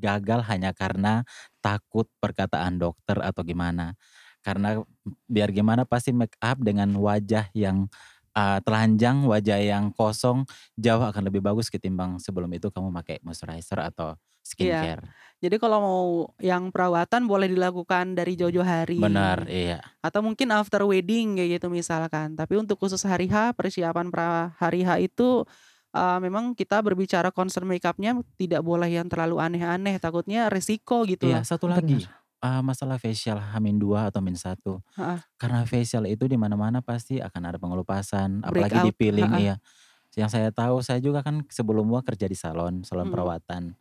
[0.03, 1.25] gagal hanya karena
[1.65, 3.97] takut perkataan dokter atau gimana.
[4.45, 4.81] Karena
[5.29, 7.89] biar gimana pasti make up dengan wajah yang,
[8.37, 10.45] eee, telanjang, wajah yang kosong,
[10.79, 14.15] jauh akan lebih bagus ketimbang sebelum itu kamu pakai moisturizer atau
[14.59, 14.91] Iya.
[14.93, 15.15] skincare.
[15.39, 16.03] Jadi kalau mau
[16.43, 19.47] yang perawatan boleh dilakukan dari jauh-jauh Benar, hari.
[19.49, 19.79] iya.
[20.03, 22.35] Atau mungkin after wedding kayak gitu misalkan.
[22.39, 25.47] Tapi untuk khusus hari H, persiapan pra hari H itu,
[25.95, 31.27] eee, memang kita berbicara concern make up-nya tidak boleh yang terlalu aneh-aneh, takutnya resiko gitu
[31.27, 31.47] Iya, loh.
[31.51, 32.23] satu lagi, Benar.
[32.43, 34.81] Eee, masalah facial H-2 atau H-1.
[34.97, 35.21] Heeh.
[35.39, 39.45] Karena facial itu di mana-mana pasti akan ada pengelupasan, apalagi di Breakout, peeling heeh.
[39.47, 39.57] iya.
[40.19, 43.13] Yang saya tahu saya juga kan sebelumnya kerja di salon, salon Mhm.
[43.13, 43.75] perawatan.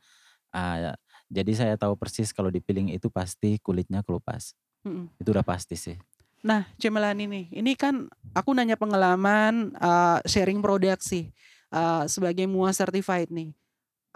[0.56, 0.94] Eee,
[1.32, 4.54] jadi saya tahu persis kalau di peeling itu pasti kulitnya kelupas.
[4.86, 5.18] Mhm.
[5.22, 5.98] Itu udah pasti sih.
[6.46, 8.06] Nah Cimelani nih, ini kan
[8.38, 11.34] aku nanya pengalaman, eee, sharing produk sih,
[11.74, 13.58] eee, sebagai MUA certified nih.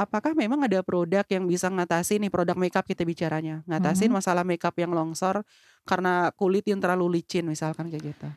[0.01, 4.17] Apakah memang ada produk yang bisa ngatasin nih, produk makeup kita bicaranya, ngatasin Mhm.
[4.17, 5.35] masalah makeup yang longsor
[5.89, 8.29] karena kulit yang terlalu licin misalkan kayak gitu?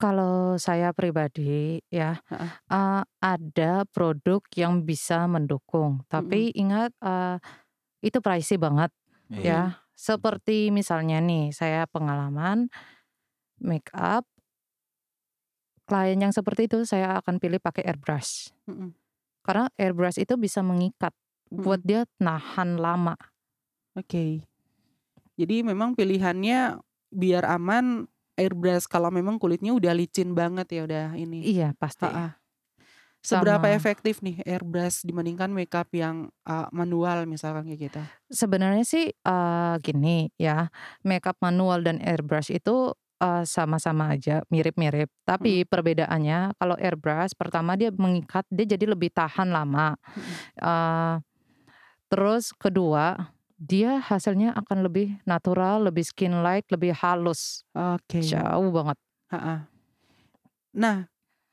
[0.00, 2.60] Kalau saya pribadi ya, Heeh.
[2.72, 7.36] eee, ada produk yang bisa mendukung, tapi ingat, eee,
[8.06, 8.90] itu pricey banget
[9.30, 9.60] Iya.
[9.60, 9.82] ya.
[9.96, 12.68] Seperti misalnya nih, saya pengalaman
[13.60, 14.24] make up
[15.88, 18.52] klien yang seperti itu saya akan pilih pakai airbrush.
[18.66, 18.99] Mhm.
[19.44, 21.12] Karena airbrush itu bisa mengikat,
[21.56, 21.84] buat Mhm.
[21.84, 23.16] dia nahan lama.
[23.96, 24.46] Oke.
[25.38, 26.78] Jadi memang pilihannya
[27.10, 28.06] biar aman
[28.38, 31.48] airbrush kalau memang kulitnya udah licin banget ya, udah ini.
[31.48, 32.06] Iya, pasti.
[32.06, 32.30] Heeh.
[33.24, 38.02] Seberapa Sama efektif nih airbrush dibandingkan makeup yang, eee, manual misalkan kayak gitu?
[38.30, 40.70] Sebenarnya sih, eee, gini ya,
[41.02, 45.08] makeup manual dan airbrush itu, eee, sama-sama aja, mirip-mirip.
[45.12, 45.18] Mhm.
[45.28, 49.94] Tapi perbedaannya kalau airbrush pertama dia mengikat, dia jadi lebih tahan lama.
[50.16, 50.34] Mhm.
[50.60, 51.14] Eee,
[52.10, 57.64] terus kedua, dia hasilnya akan lebih natural, lebih skin light, lebih halus.
[57.76, 58.20] Oke.
[58.24, 58.98] Jauh banget.
[59.32, 59.58] Heeh.
[60.74, 61.06] Nah,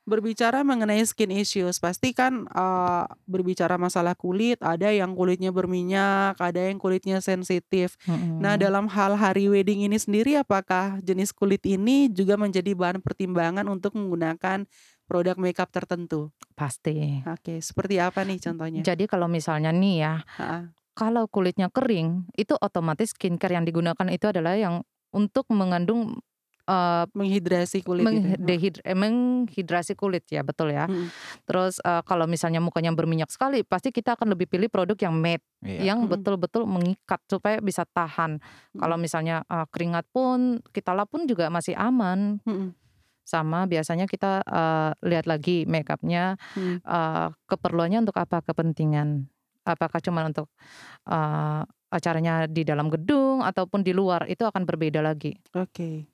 [0.08, 6.60] berbicara mengenai skin issues, pasti kan, eee, berbicara masalah kulit, ada yang kulitnya berminyak, ada
[6.72, 7.94] yang kulitnya sensitif.
[8.40, 8.60] Nah, Mhm.
[8.60, 13.94] dalam hal hari wedding ini sendiri, apakah jenis kulit ini juga menjadi bahan pertimbangan untuk
[13.94, 14.64] menggunakan
[15.06, 16.32] produk makeup tertentu?
[16.56, 17.22] Pasti.
[17.28, 18.84] Oke, seperti apa nih contohnya?
[18.86, 20.70] Jadi kalau misalnya nih ya, Heeh.
[20.96, 24.82] kalau kulitnya kering, itu otomatis skincare yang digunakan itu adalah yang
[25.14, 26.20] untuk mengandung,
[26.68, 28.28] eee, Menghidrasi kulit itu?
[28.28, 28.38] mengh Heeh.
[28.38, 30.86] dehid eee, menghidrasi kulit ya, betul ya.
[30.88, 31.10] Mhm.
[31.48, 35.44] Terus, eee, kalau misalnya mukanya berminyak sekali, pasti kita akan lebih pilih produk yang matte,
[35.62, 35.88] Iya.
[35.90, 38.38] yang betul-betul mengikat supaya bisa tahan.
[38.78, 39.02] Kalau Mhm.
[39.02, 42.40] misalnya, eee, keringat pun, kita lap pun juga masih aman.
[42.46, 42.74] Mhm.
[43.28, 46.80] Sama biasanya kita, eee, lihat lagi makeup-nya, Mhm.
[46.86, 49.28] eee, keperluannya untuk apa, kepentingan.
[49.68, 50.48] Apakah cuman untuk,
[51.08, 55.36] eee, acaranya di dalam gedung ataupun di luar, itu akan berbeda lagi.
[55.54, 56.08] Oke.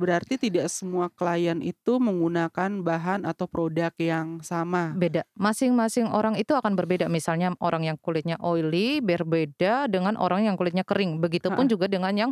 [0.00, 4.84] Berarti tidak semua klien itu menggunakan bahan atau produk yang sama?
[4.90, 7.06] Beda, masing-masing orang itu akan berbeda.
[7.06, 11.22] Misalnya orang yang kulitnya oily berbeda dengan orang yang kulitnya kering.
[11.22, 12.30] Begitupun juga dengan yang,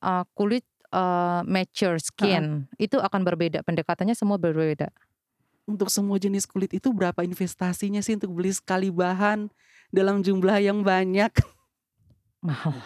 [0.00, 4.90] eee, kulit, eee, mature skin, itu akan berbeda, pendekatannya semua berbeda.
[5.64, 9.48] Untuk semua jenis kulit itu berapa investasinya sih untuk beli sekali bahan
[9.88, 11.32] dalam jumlah yang banyak?
[12.48, 12.76] Mahal.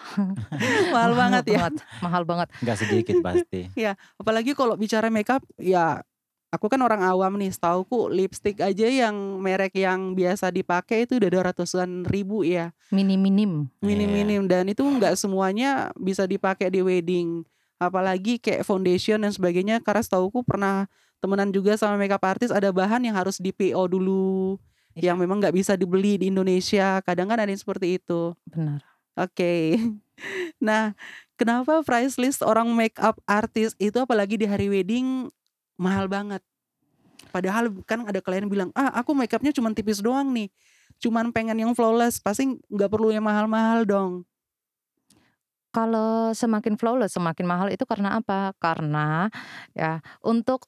[0.95, 1.59] Mahal banget ya?
[1.67, 2.49] banget mahal banget.
[2.63, 3.67] Nggak sedikit pasti.
[3.75, 6.07] Ya, apalagi kalau bicara makeup, ya
[6.55, 11.29] aku kan orang awam nih, setahuku lipstik aja yang merek yang biasa dipakai itu udah
[11.29, 12.71] ada ratusan ribu ya.
[12.95, 13.67] Minim-minim.
[13.83, 17.43] Minim-minim dan itu nggak semuanya bisa dipakai di wedding.
[17.79, 20.87] Apalagi kayak foundation dan sebagainya karena setahuku pernah
[21.19, 24.59] temenan juga sama makeup artist ada bahan yang harus di PO dulu,
[24.99, 25.15] Iya.
[25.15, 26.99] yang memang nggak bisa dibeli di Indonesia.
[27.07, 28.35] Kadang kan ada yang seperti itu.
[28.51, 28.83] Benar.
[29.19, 29.75] Oke.
[30.59, 30.99] Nah,
[31.39, 35.31] kenapa price list orang makeup artist itu apalagi di hari wedding
[35.79, 36.43] mahal banget?
[37.31, 40.51] Padahal kan ada klien bilang, "Ah, aku makeupnya cuman tipis doang nih.
[41.03, 44.13] Cuman pengen yang flawless, pasti nggak perlu yang mahal-mahal dong."
[45.69, 48.57] Kalau semakin flawless semakin mahal itu karena apa?
[48.57, 49.29] Karena
[49.77, 50.65] ya untuk,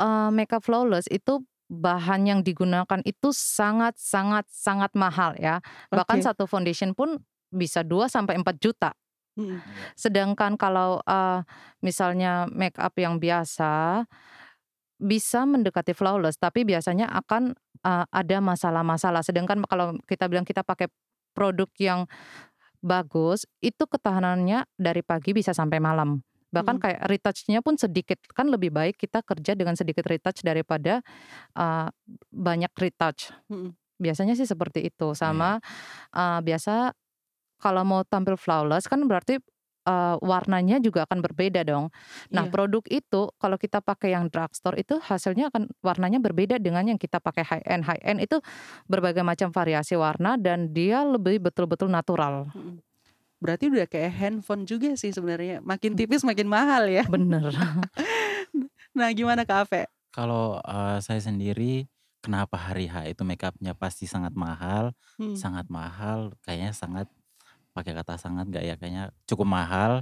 [0.00, 5.60] eee, makeup flawless itu bahan yang digunakan itu sangat sangat sangat mahal ya.
[5.94, 6.24] Bahkan Oke.
[6.24, 8.90] satu foundation pun bisa 2 sampai 4 juta.
[9.36, 9.62] Mhm.
[9.66, 9.96] Iya.
[9.98, 11.40] Sedangkan kalau, eee,
[11.84, 14.04] misalnya makeup yang biasa,
[15.00, 17.54] bisa mendekati flawless tapi biasanya akan,
[17.84, 19.22] eee, ada masalah-masalah.
[19.26, 20.88] Sedangkan kalau kita bilang kita pakai
[21.36, 22.00] produk yang
[22.84, 26.22] bagus, itu ketahanannya dari pagi bisa sampai malam.
[26.54, 26.82] Bahkan Mhm.
[26.82, 31.02] kayak retouch-nya pun sedikit, kan lebih baik kita kerja dengan sedikit retouch daripada,
[31.58, 31.88] eee,
[32.34, 33.32] banyak retouch.
[33.48, 33.76] Mhm.
[34.00, 35.12] Biasanya sih seperti itu.
[35.16, 35.58] Sama,
[36.14, 36.92] eee, biasa
[37.60, 39.38] kalau mau tampil flawless kan berarti,
[39.86, 41.90] eee, warnanya juga akan berbeda dong.
[42.34, 42.50] Nah, Iya.
[42.50, 47.18] produk itu kalau kita pakai yang drugstore itu hasilnya akan warnanya berbeda dengan yang kita
[47.22, 47.82] pakai high end.
[47.88, 48.38] High end itu
[48.90, 52.50] berbagai macam variasi warna dan dia lebih betul-betul natural.
[53.42, 57.04] Berarti udah kayak handphone juga sih sebenarnya, makin tipis makin mahal ya.
[57.06, 57.52] Bener.
[58.96, 59.82] Nah, gimana Kak Ave?
[60.14, 61.86] Kalau, eee, saya sendiri
[62.24, 65.42] kenapa hari H itu makeupnya pasti sangat mahal, Hmm.
[65.42, 67.06] sangat mahal, kayaknya sangat
[67.76, 69.92] pakai kata sangat nggak ya, kayaknya cukup mahal.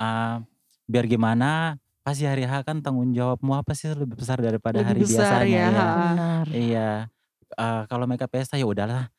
[0.00, 0.36] Eee,
[0.90, 5.02] biar gimana pasti hari H kan tanggung jawabmu apa sih lebih besar daripada Lebih hari
[5.02, 5.84] besar biasanya ya, ya.
[5.90, 6.46] Benar.
[6.54, 7.10] Iya,
[7.58, 9.10] eee, kalau makeup pesta ya udahlah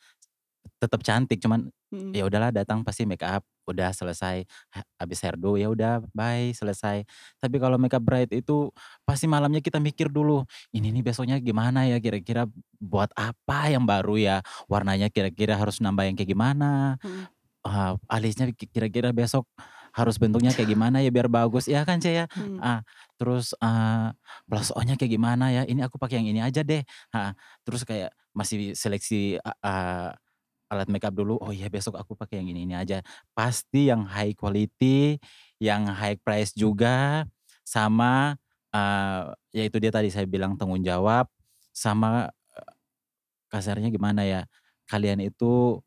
[0.81, 2.15] tetap cantik, cuman Mhm.
[2.15, 4.43] ya udahlah datang pasti makeup, udah selesai,
[4.75, 7.05] ha habis hairdo ya udah bye, selesai.
[7.41, 8.71] Tapi kalau makeup bride itu
[9.07, 10.43] pasti malamnya kita mikir dulu,
[10.75, 12.47] "Ini nih besoknya gimana ya, kira-kira
[12.81, 14.37] buat apa yang baru ya?
[14.71, 16.97] Warnanya kira-kira harus nambah yang kayak gimana?
[17.03, 17.31] Mhm.
[17.65, 19.45] Eee, alisnya ki kira-kira besok
[19.93, 22.25] harus bentuknya kayak gimana ya biar bagus?" Ya kan, Ce, ya?
[22.35, 22.57] Mhm.
[22.61, 22.81] Ah,
[23.21, 24.09] terus, eee,
[24.49, 25.61] blush on-nya kayak gimana ya?
[25.69, 26.81] Ini aku pakai yang ini aja deh.
[27.13, 27.31] Heeh,
[27.65, 30.09] terus kayak masih seleksi, a eee,
[30.73, 33.01] alat makeup dulu, "Oh iya besok aku pakai yang ini-ini aja."
[33.37, 35.17] Pasti yang high quality,
[35.61, 37.25] yang high price juga,
[37.67, 38.37] sama,
[38.73, 41.29] eee, ya itu dia tadi saya bilang tanggung jawab,
[41.75, 42.31] sama, eee,
[43.53, 44.41] kasarnya gimana ya,
[44.91, 45.79] kalian itu,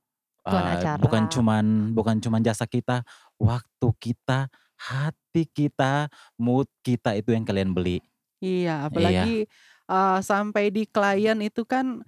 [0.49, 1.05] Tuan eee, acara.
[1.05, 3.03] bukan cuman bukan cuman jasa kita,
[3.41, 6.09] waktu kita, hati kita,
[6.41, 8.01] mood kita itu yang kalian beli.
[8.43, 9.31] Iya, Iya.
[9.31, 9.47] apalagi,
[9.89, 12.03] eee, sampai di klien itu kan,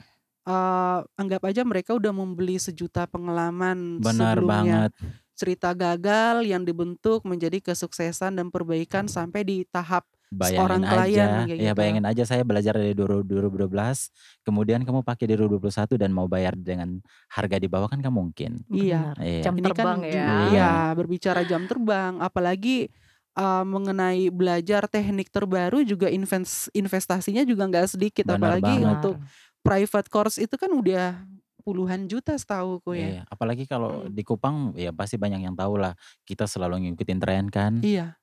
[0.46, 4.87] eee, anggap aja mereka udah membeli sejuta pengalaman Benar sebelumnya.
[4.90, 4.92] banget.
[5.37, 10.09] Cerita gagal yang dibentuk menjadi kesuksesan dan perbaikan sampai di tahap
[10.43, 11.79] seorang Bayangin klien aja, kayak ya gitu.
[11.79, 14.11] bayangin aja saya belajar dari duru 2012,
[14.43, 16.99] kemudian kamu pakai di 2021 dan mau bayar dengan
[17.31, 18.59] harga di bawah kan nggak mungkin.
[18.67, 19.15] Iya.
[19.15, 19.17] Benar.
[19.23, 19.43] Iya.
[19.47, 20.29] Jam Ini kan terbang ju ya.
[20.51, 22.91] iya, berbicara jam terbang, apalagi,
[23.39, 28.99] eee, mengenai belajar teknik terbaru juga invens investasinya juga nggak sedikit, Benar apalagi banget.
[28.99, 29.15] untuk
[29.62, 31.23] private course itu kan udah
[31.67, 33.09] puluhan juta setahuku ya.
[33.11, 34.15] Iya, apalagi kalau Mhm.
[34.15, 35.95] di Kupang ya pasti banyak yang tahu lah,
[36.27, 37.83] kita selalu ngikutin tren kan.
[37.83, 38.15] Iya.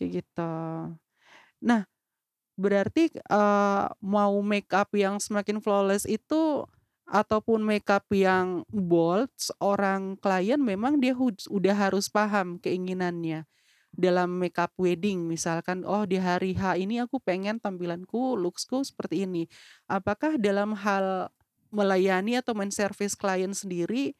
[0.00, 0.52] Kayak gitu.
[1.64, 1.82] Nah,
[2.58, 6.66] berarti, eee, mau makeup yang semakin flawless itu
[7.08, 11.14] ataupun makeup yang bold, seorang klien memang dia
[11.50, 13.44] udah harus paham keinginannya
[13.94, 15.26] dalam makeup wedding.
[15.28, 19.44] Misalkan, "Oh, di hari H ini aku pengen tampilanku, looks-ku seperti ini."
[19.90, 21.30] Apakah dalam hal
[21.74, 24.14] melayani atau men-service klien sendiri,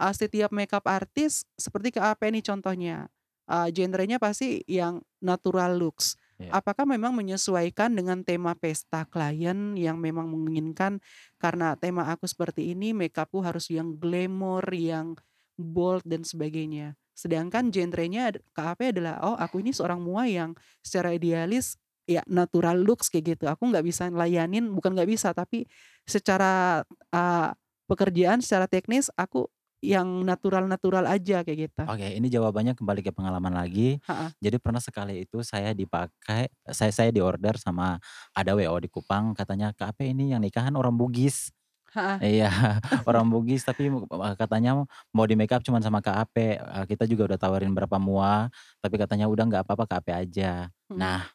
[0.00, 3.08] eee, setiap makeup artist seperti Kak Ape nih contohnya,
[3.50, 6.14] eee, genrenya pasti yang natural looks.
[6.38, 6.56] Iya.
[6.56, 11.02] Apakah memang menyesuaikan dengan tema pesta klien yang memang menginginkan,
[11.42, 15.18] "Karena tema aku seperti ini, makeupku harus yang glamour, yang
[15.58, 20.54] bold dan sebagainya." Sedangkan genrenya KAP adalah, oh aku ini seorang mua yang
[20.84, 23.50] secara idealis ya natural looks kayak gitu.
[23.50, 25.66] Aku nggak bisa layanin, bukan nggak bisa, tapi
[26.06, 27.50] secara, eee,
[27.90, 29.46] pekerjaan, secara teknis aku
[29.84, 31.84] yang natural-natural aja kayak gitu.
[31.86, 34.02] Oke, ini jawabannya kembali ke pengalaman lagi.
[34.08, 34.32] Heeh.
[34.42, 38.02] Jadi pernah sekali itu saya dipakai saya saya diorder sama
[38.34, 41.54] ada WO di Kupang katanya, "Kak Ape ini yang nikahan orang Bugis."
[41.94, 42.20] Heeh.
[42.22, 42.48] Iya,
[43.10, 44.84] orang Bugis tapi eee, katanya
[45.14, 48.48] mau di-makeup cuman sama Ape, eee, kita juga udah tawarin berapa mua,
[48.84, 51.02] tapi katanya, "Udah nggak apa-apa Kak Ape aja." Mhm.
[51.02, 51.32] Nah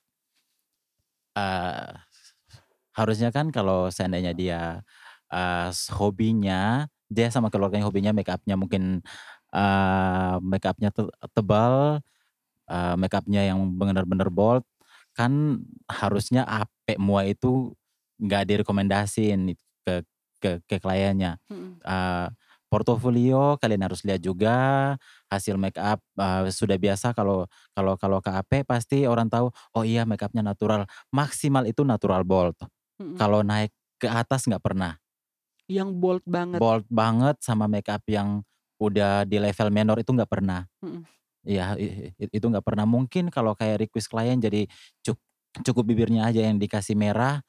[1.36, 1.92] eee,
[2.98, 4.62] harusnya kan kalau seandainya dia,
[5.32, 9.04] eee, hobinya dia sama keluarganya hobinya makeup-nya mungkin,
[9.54, 11.04] eee, makeup-nya te
[11.36, 12.00] tebal,
[12.70, 14.64] eee, makeup-nya yang bener-bener bold,
[15.18, 17.74] kan harusnya Ape mua itu
[18.22, 19.54] nggak direkomendasiin
[19.88, 20.04] ke
[20.44, 21.38] ke ke kliennya.
[21.52, 21.82] Mhm.
[21.86, 22.28] Eee,
[22.72, 24.58] portofolio kalian harus lihat juga,
[25.32, 27.48] hasil makeup, eee, sudah biasa kalau
[27.78, 32.58] kalau kalau Kak Ape pasti orang tahu, oh iya makeup-nya natural, maksimal itu natural bold.
[33.00, 33.18] Mhm.
[33.20, 33.72] Kalau naik
[34.02, 35.01] ke atas nggak pernah.
[35.72, 36.60] Yang bold banget.
[36.60, 38.44] Bold banget sama makeup yang
[38.82, 40.66] udah di level menor itu nggak pernah.
[40.84, 41.02] Mhm.
[41.48, 41.74] Iya,
[42.20, 42.86] itu nggak pernah.
[42.86, 44.70] Mungkin kalau kayak request klien jadi
[45.02, 45.18] cuk
[45.66, 47.42] cukup bibirnya aja yang dikasih merah,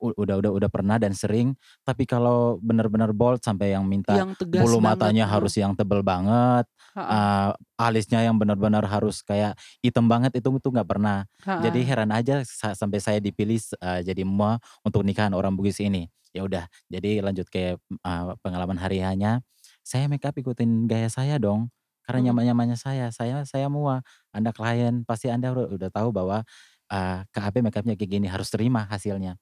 [0.00, 1.52] udah udah udah pernah dan sering.
[1.84, 5.28] Tapi kalau bener-bener bold sampai yang minta Yang bulu banget, matanya heeh.
[5.28, 7.22] harus yang tebel banget, Heeh.
[7.22, 7.50] eee,
[7.80, 11.24] alisnya yang bener-bener harus kayak item banget, itu tuh nggak pernah.
[11.60, 11.88] Jadi Heeh.
[11.88, 16.08] heran aja sa sampai saya dipilih eee, jadi mua untuk nikahan orang Bugis ini.
[16.32, 19.44] Ya udah, jadi lanjut ke, eee, pengalaman hari H-nya,
[19.84, 21.68] saya makeup ikutin gaya saya dong,
[22.08, 22.32] karena Mhm.
[22.32, 23.12] nyaman-nyamannya saya.
[23.12, 24.00] Saya saya mua,
[24.32, 26.40] Anda klien, pasti Anda udah udah tahu bahwa,
[26.88, 29.36] eee, Kak Ape makeup-nya kayak gini, harus terima hasilnya.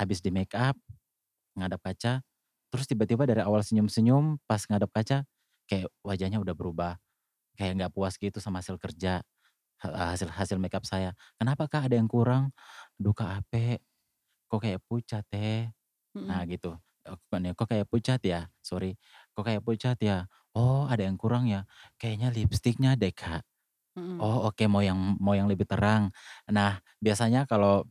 [0.00, 0.76] Habis di-makeup,
[1.58, 2.14] ngadep kaca,
[2.72, 5.18] terus tiba-tiba dari awal senyum-senyum, pas ngadep kaca,
[5.70, 6.92] kayak wajahnya udah berubah,
[7.58, 9.22] kayak nggak puas gitu sama hasil kerja,
[9.82, 11.14] hasil hasil makeup saya.
[11.40, 12.52] "Kenapa Kak, ada yang kurang?"
[13.00, 13.82] "Aduh Kak Ape,
[14.50, 15.70] kok kayak pucat teh."
[16.30, 16.50] Nah Mhm.
[16.50, 18.96] gitu, bukannya, "Kok kayak pucat ya?" Sorry,
[19.36, 21.66] "Kok kayak pucat ya?" "Oh ada yang kurang ya?
[22.00, 23.44] Kayaknya lipstiknya deh Kak."
[24.22, 26.10] "Oh oke, mau yang mau yang lebih terang."
[26.50, 27.86] Nah biasanya kalau,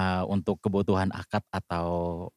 [0.00, 1.88] eee, untuk kebutuhan akad atau,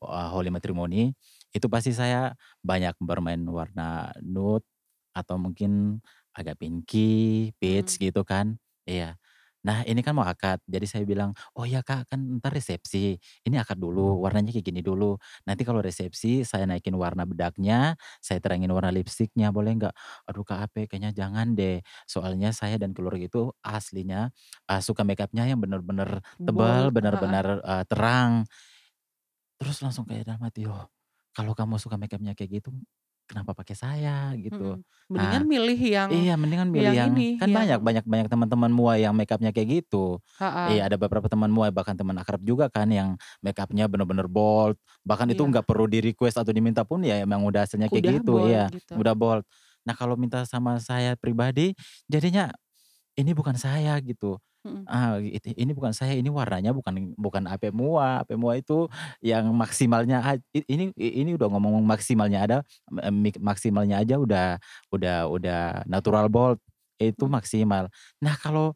[0.03, 1.15] eee, holy matrimony,
[1.55, 4.67] itu pasti saya banyak bermain warna nude
[5.15, 6.01] atau mungkin
[6.35, 8.03] agak pinky, peach Mhm.
[8.11, 9.15] gitu kan, iya.
[9.63, 13.15] Nah ini kan mau akad, jadi saya bilang, "Oh ya Kak, kan entar resepsi,
[13.47, 15.15] ini akad dulu, warnanya kayak gini dulu,
[15.47, 19.95] nanti kalau resepsi saya naikin warna bedaknya, saya terangin warna lipstiknya, boleh nggak?"
[20.27, 24.35] "Aduh Kak Ape, kayaknya jangan deh, soalnya saya dan keluarga itu aslinya,
[24.67, 27.35] eee, suka makeup-nya yang bener-bener tebal, heeh.
[27.35, 28.43] bener-bener, eee, terang."
[29.61, 30.89] Terus langsung kayak dalam hati, "Oh,
[31.35, 32.69] kalau kamu suka makeup-nya kayak gitu,
[33.29, 34.77] kenapa pakai saya?" Gitu.
[34.77, 34.83] Mhm.
[35.11, 38.27] Mendingan Nah milih yang iya, mendingan milih yang yang ini, kan banyak yang banyak banyak
[38.31, 40.19] teman-teman mua yang makeup-nya kayak gitu.
[40.67, 45.27] Iya, ada beberapa teman mua, bahkan teman akrab juga kan yang makeup-nya bener-bener bold, bahkan
[45.31, 45.47] itu Iya.
[45.47, 48.71] nggak perlu di-request atau diminta pun ya emang udah hasilnya Udah kayak gitu, bold iya,
[48.71, 48.95] gitu.
[48.95, 49.43] udah bold.
[49.83, 51.75] Nah kalau minta sama saya pribadi,
[52.07, 52.51] jadinya
[53.19, 54.87] ini bukan saya gitu, Mhm.
[55.21, 58.21] it ini bukan saya, ini warnanya bukan bukan Ape mua.
[58.25, 58.87] Ape mua itu
[59.23, 62.57] yang maksimalnya aj i ini ini udah ngomong maksimalnya ada,
[62.91, 64.57] eee, mik maksimalnya aja udah
[64.93, 66.59] udah udah natural bold,
[67.01, 67.31] itu Mhm.
[67.31, 67.87] maksimal.
[68.23, 68.73] Nah kalau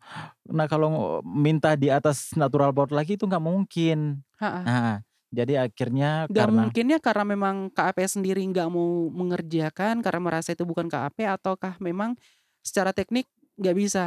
[0.50, 4.24] nah kalau minta di atas natural bold lagi itu nggak mungkin.
[4.40, 4.68] Heeh.
[4.68, 5.02] Nah,
[5.34, 10.52] jadi akhirnya Nggak karena mungkinnya karena memang Kak Ape sendiri nggak mau mengerjakan, karena merasa
[10.52, 12.20] itu bukan Kak Ape, ataukah memang
[12.60, 14.02] secara teknik nggak bisa,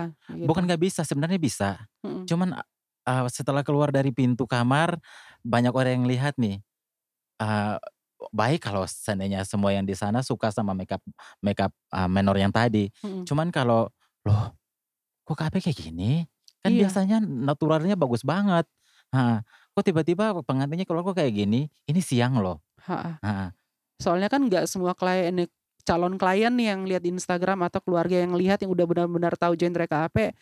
[0.46, 0.66] Bukan gitu?
[0.68, 1.70] nggak bisa, sebenarnya bisa.
[2.04, 2.30] Mhm.
[2.30, 2.56] Cuman,
[3.04, 4.96] eee, setelah keluar dari pintu kamar,
[5.44, 6.60] banyak orang yang lihat nih,
[7.42, 7.76] eee,
[8.34, 11.02] baik kalau seandainya semua yang di sana suka sama makeup
[11.44, 12.88] makeup, eee, menor yang tadi.
[13.02, 13.30] Mhm.
[13.30, 13.90] Cuman kalau,
[14.26, 14.54] "Loh,
[15.28, 16.24] kok Ape kayak gini?
[16.64, 16.80] Kan Iya.
[16.80, 18.66] biasanya naturalnya bagus banget,
[19.14, 19.38] heeh,
[19.76, 21.68] kok tiba-tiba pengantinnya keluar kok kayak gini?
[21.88, 23.14] Ini siang loh." Heeh.
[23.24, 23.54] Heeh.
[24.02, 25.34] Soalnya kan nggak semua klien
[25.86, 29.84] calon klien yang lihat di Instagram atau keluarga yang lihat yang udah benar-benar tahu genre
[29.88, 30.32] Kak Ape,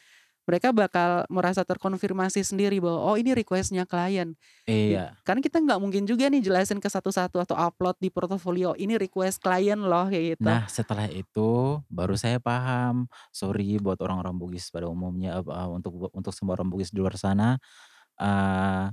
[0.48, 4.34] mereka bakal merasa terkonfirmasi sendiri bahwa, "Oh ini request-nya klien."
[4.68, 5.16] Iya.
[5.28, 9.44] kan kita nggak mungkin juga nih jelasin ke satu-satu atau upload di portofolio, "Ini request
[9.44, 10.48] klien loh." Kayak gitu.
[10.48, 16.32] Nah setelah itu, baru saya paham, sorry buat orang-orang Bugis pada umumnya, eee, untuk untuk
[16.32, 17.60] semua orang Bugis di luar sana,
[18.20, 18.92] eee,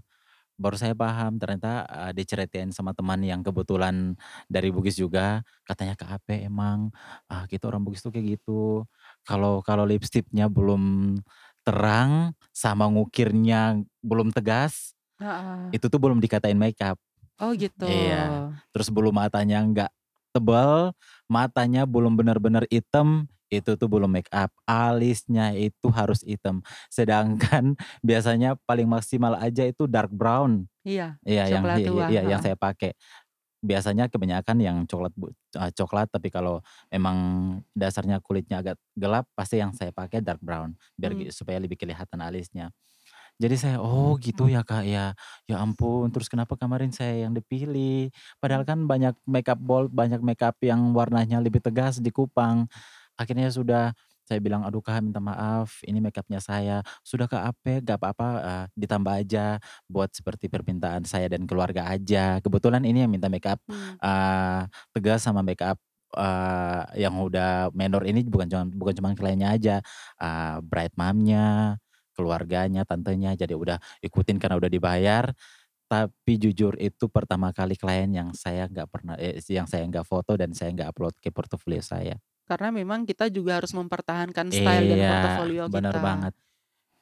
[0.60, 4.16] baru saya paham ternyata, eee, diceritain sama teman yang kebetulan
[4.51, 6.91] dari Bugis juga, katanya, "Kak Ape emang,
[7.32, 8.86] ah, kita orang Bugis tuh kayak gitu,
[9.28, 11.16] kalau kalau lipstiknya belum
[11.68, 15.76] terang, sama ngukirnya belum tegas, Heeh.
[15.76, 16.99] itu tuh belum dikatain makeup."
[17.39, 17.86] Oh gitu.
[17.86, 18.41] Iya,
[18.74, 19.91] terus bulu matanya nggak
[20.36, 20.93] tebal,
[21.32, 26.61] matanya belum bener-bener item, itu tuh belum make up, alisnya itu harus hitam.
[26.91, 27.75] Sedangkan
[28.07, 30.65] biasanya paling maksimal aja itu dark brown.
[30.85, 32.93] Iya, Iya yang hi tua, iya yang saya pakai.
[33.65, 35.13] Biasanya kebanyakan yang coklat
[35.57, 36.61] eee, coklat tapi kalau
[36.93, 37.17] emang
[37.73, 42.21] dasarnya kulitnya agak gelap pasti yang saya pakai dark brown biar gi supaya lebih kelihatan
[42.21, 42.69] alisnya.
[43.41, 45.11] Jadi saya, "Oh gitu ya Kak ya,
[45.49, 48.69] ya ampun terus kenapa kemarin saya yang dipilih?" Padahal Mmm.
[48.69, 52.67] kan banyak makeup bold, banyak makeup yang warnanya lebih tegas di Kupang.
[53.20, 53.93] Akhirnya sudah
[54.26, 58.66] saya bilang, "Aduh Kak minta maaf ini makeup-nya saya." "Sudah Kak ape gak apa-apa, eee,
[58.86, 59.45] ditambah aja
[59.89, 63.97] buat seperti permintaan saya dan keluarga aja." Kebetulan ini yang minta makeup, Mmm.
[64.01, 64.61] eee,
[64.97, 65.78] tegas sama makeup,
[66.18, 69.76] eee, yang udah menor ini bukan cuman bukan cuman kliennya aja,
[70.22, 71.78] eee, bride mom-nya,
[72.18, 75.26] keluarganya, tantenya, jadi udah ikutin karena udah dibayar.
[75.89, 80.34] Tapi jujur itu pertama kali klien yang saya nggak pernah eh, yang saya nggak foto
[80.39, 82.18] dan saya nggak upload ke portofolio saya.
[82.49, 86.05] Karena memang kita juga harus mempertahankan style dan Iya, portofolio bener kita.
[86.05, 86.33] banget.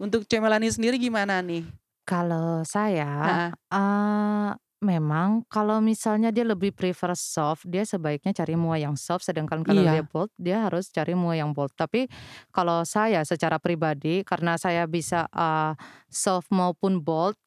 [0.02, 1.66] Untuk Cek Melani sendiri gimana nih?
[2.08, 3.54] Kalau saya, Heeh.
[3.72, 4.52] eee,
[4.84, 9.88] memang kalau misalnya dia lebih prefer soft, dia sebaiknya cari mua yang soft, sedangkan kalau
[9.88, 10.04] dia Iya.
[10.04, 11.72] bold, dia harus cari mua yang bold.
[11.80, 12.12] Tapi
[12.52, 15.80] kalau saya secara pribadi karena saya bisa, eee,
[16.12, 17.40] soft maupun bold,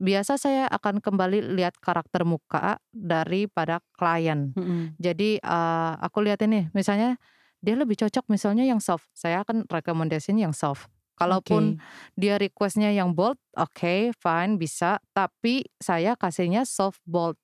[0.00, 4.56] biasa saya akan kembali lihat karakter muka daripada klien.
[4.56, 4.98] Mhm.
[5.00, 7.20] Jadi, eee, aku liatin nih misalnya
[7.64, 10.88] dia lebih cocok misalnya yang soft, saya akan rekomendasiin yang soft.
[11.18, 11.80] Kalaupun Oke.
[12.14, 17.34] dia request-nya yang bold, oke fine bisa, tapi saya kasihnya soft bold.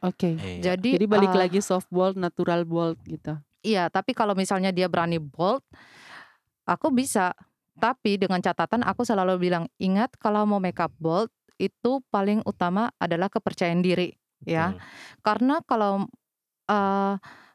[0.00, 0.40] Oke.
[0.40, 0.72] Iya.
[0.72, 3.36] Jadi, Jadi balik eee lagi soft bold, natural bold gitu.
[3.60, 5.60] Iya, tapi kalau misalnya dia berani bold,
[6.64, 7.32] aku bisa.
[7.80, 13.28] Tapi dengan catatan aku selalu bilang, "Ingat kalau mau makeup bold, itu paling utama adalah
[13.32, 14.76] kepercayaan diri." Ya.
[15.24, 16.08] Karena kalau,
[16.70, 17.14] eee,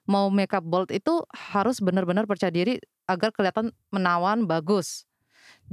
[0.09, 2.77] mau makeup bold itu harus benar-benar percaya diri
[3.09, 5.05] agar kelihatan menawan, bagus.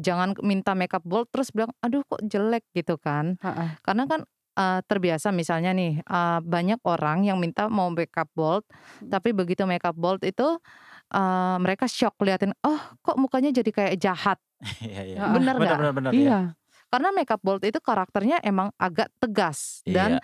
[0.00, 3.36] Jangan minta makeup bold terus bilang, "Aduh kok jelek," gitu kan.
[3.40, 3.76] Heeh.
[3.84, 4.22] Karena kan,
[4.58, 8.64] eee, terbiasa misalnya nih, eee, banyak orang yang minta mau makeup bold,
[9.12, 10.58] tapi begitu makeup bold itu,
[11.14, 14.38] eee, mereka syok liatin, "Oh kok mukanya jadi kayak jahat."
[14.84, 15.22] Iya iya.
[15.28, 15.80] Bener nggak?
[16.12, 16.32] iya.
[16.32, 16.38] Iya.
[16.92, 20.22] Karena makeup bold itu karakternya emang agak tegas dan, Iya.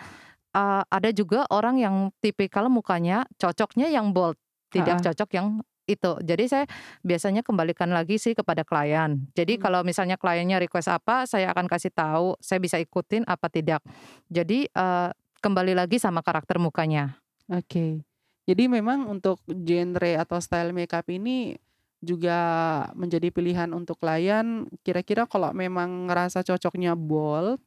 [0.58, 4.34] Eee, ada juga orang yang tipikal mukanya cocoknya yang bold,
[4.74, 5.48] tidak cocok yang
[5.88, 6.12] itu.
[6.20, 6.64] Jadi saya
[7.00, 9.24] biasanya kembalikan lagi sih kepada klien.
[9.32, 9.62] Jadi Mmm.
[9.62, 13.80] kalau misalnya kliennya request apa, saya akan kasih tahu, saya bisa ikutin apa tidak.
[14.28, 15.08] Jadi, eee,
[15.40, 17.16] kembali lagi sama karakter mukanya.
[17.48, 18.04] Oke.
[18.48, 21.56] Jadi memang untuk genre atau style makeup ini
[22.00, 22.38] juga
[22.96, 27.60] menjadi pilihan untuk klien, kira-kira kalau memang ngerasa cocoknya bold,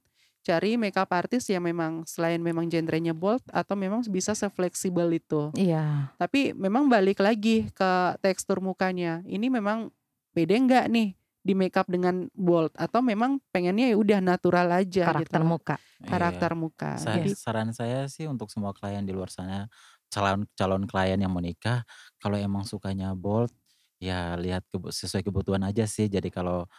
[0.46, 5.54] cari makeup artist yang memang selain memang genrenya bold atau memang bisa se-fleksibel itu.
[5.56, 6.16] Iya.
[6.20, 7.92] Tapi memang balik lagi ke
[8.24, 9.90] tekstur mukanya, ini memang
[10.36, 15.34] pede nggak nih di makeup dengan bold atau memang pengennya ya udah natural aja gitu
[15.34, 15.54] Karakter loh.
[15.54, 15.76] muka.
[16.06, 16.54] Karakter Iya.
[16.54, 16.92] muka.
[16.98, 19.66] Sa Jadi saran saya sih untuk semua klien di luar sana,
[20.14, 21.82] calon calon klien yang mau nikah,
[22.22, 23.50] kalau emang sukanya bold,
[23.98, 26.06] ya lihat sesuai kebutuhan aja sih.
[26.12, 26.70] Jadi kalau,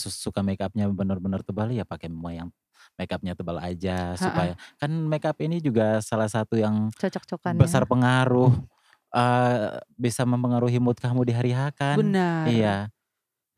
[0.00, 2.50] su suka makeup-nya bener-bener tebal, ya pakai mua yang
[3.00, 4.48] makeup-nya tebal aja Heeh.
[4.48, 6.90] supaya kan makeup ini juga salah satu yang
[7.48, 7.88] besar ya.
[7.88, 8.52] pengaruh,
[9.14, 12.00] eee, bisa mempengaruhi mood kamu di hari H kan.
[12.00, 12.44] Benar.
[12.46, 12.90] Iya.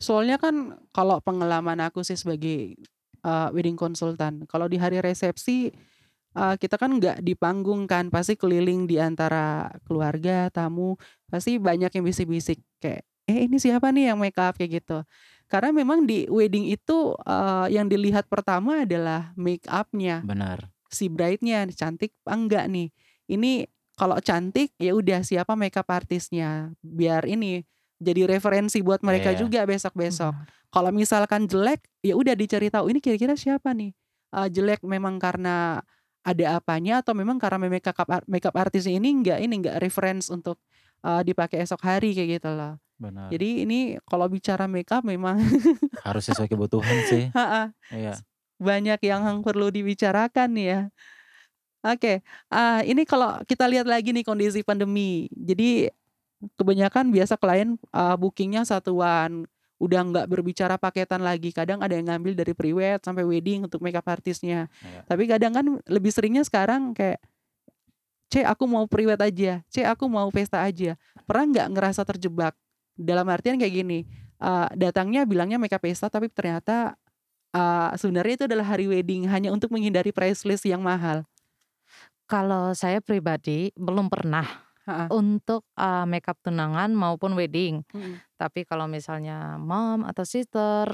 [0.00, 2.76] Soalnya kan kalau pengalaman aku sih sebagai,
[3.24, 5.72] eee, wedding consultant, kalau di hari resepsi,
[6.36, 10.96] eee, kita kan nggak di panggung kan, pasti keliling di antara keluarga, tamu,
[11.30, 14.98] pasti banyak yang bisik-bisik kayak, "Eh ini siapa nih yang makeup?" Kayak gitu.
[15.46, 20.22] Karena memang di wedding itu, eee, yang dilihat pertama adalah makeup-nya.
[20.26, 20.70] Benar.
[20.90, 22.90] Si bride-nya cantik apa enggak nih.
[23.30, 27.62] Ini kalau cantik, ya udah siapa makeup artist-nya, biar ini
[28.00, 29.44] jadi referensi buat mereka Iya.
[29.46, 30.32] juga besok-besok.
[30.34, 30.48] Benar.
[30.72, 33.92] Kalau misalkan jelek, ya udah dicari tahu ini kira-kira siapa nih.
[34.34, 35.82] Eee, jelek memang karena
[36.24, 40.60] ada apanya atau memang karena makeup ar makeup artist-nya ini enggak ini enggak reference untuk,
[41.04, 42.80] eee, dipakai esok hari kayak gitu loh.
[43.00, 43.32] Benar.
[43.32, 45.40] Jadi ini kalau bicara makeup memang
[46.06, 47.32] Harus sesuai kebutuhan sih.
[47.90, 48.20] Iya.
[48.60, 50.78] Banyak yang perlu dibicarakan ya.
[51.80, 52.20] Oke,
[52.52, 55.32] eee, ini kalau kita lihat lagi nih kondisi pandemi.
[55.32, 55.88] Jadi
[56.60, 59.48] kebanyakan biasa klien, eee, booking-nya satuan,
[59.80, 61.56] udah nggak berbicara paketan lagi.
[61.56, 64.68] Kadang ada yang ngambil dari pre-wed sampai wedding untuk makeup artist-nya.
[64.84, 65.00] Iya.
[65.08, 67.20] Tapi kadang kan lebih seringnya sekarang kayak,
[68.30, 70.94] "Ce aku mau pre-wed aja, Ce aku mau pesta aja."
[71.26, 72.54] Pernah nggak ngerasa terjebak?
[73.00, 74.04] Dalam artian kayak gini,
[74.44, 77.00] eee, datangnya bilangnya makeup pesta tapi ternyata,
[77.56, 81.24] eee, sebenarnya itu adalah hari wedding hanya untuk menghindari price list yang mahal.
[82.30, 84.46] Kalau saya pribadi belum pernah.
[84.80, 85.12] Heeh.
[85.12, 87.84] untuk, eee, makeup tunangan maupun wedding.
[87.92, 88.16] Mhm.
[88.40, 90.88] Tapi kalau misalnya mom atau sister,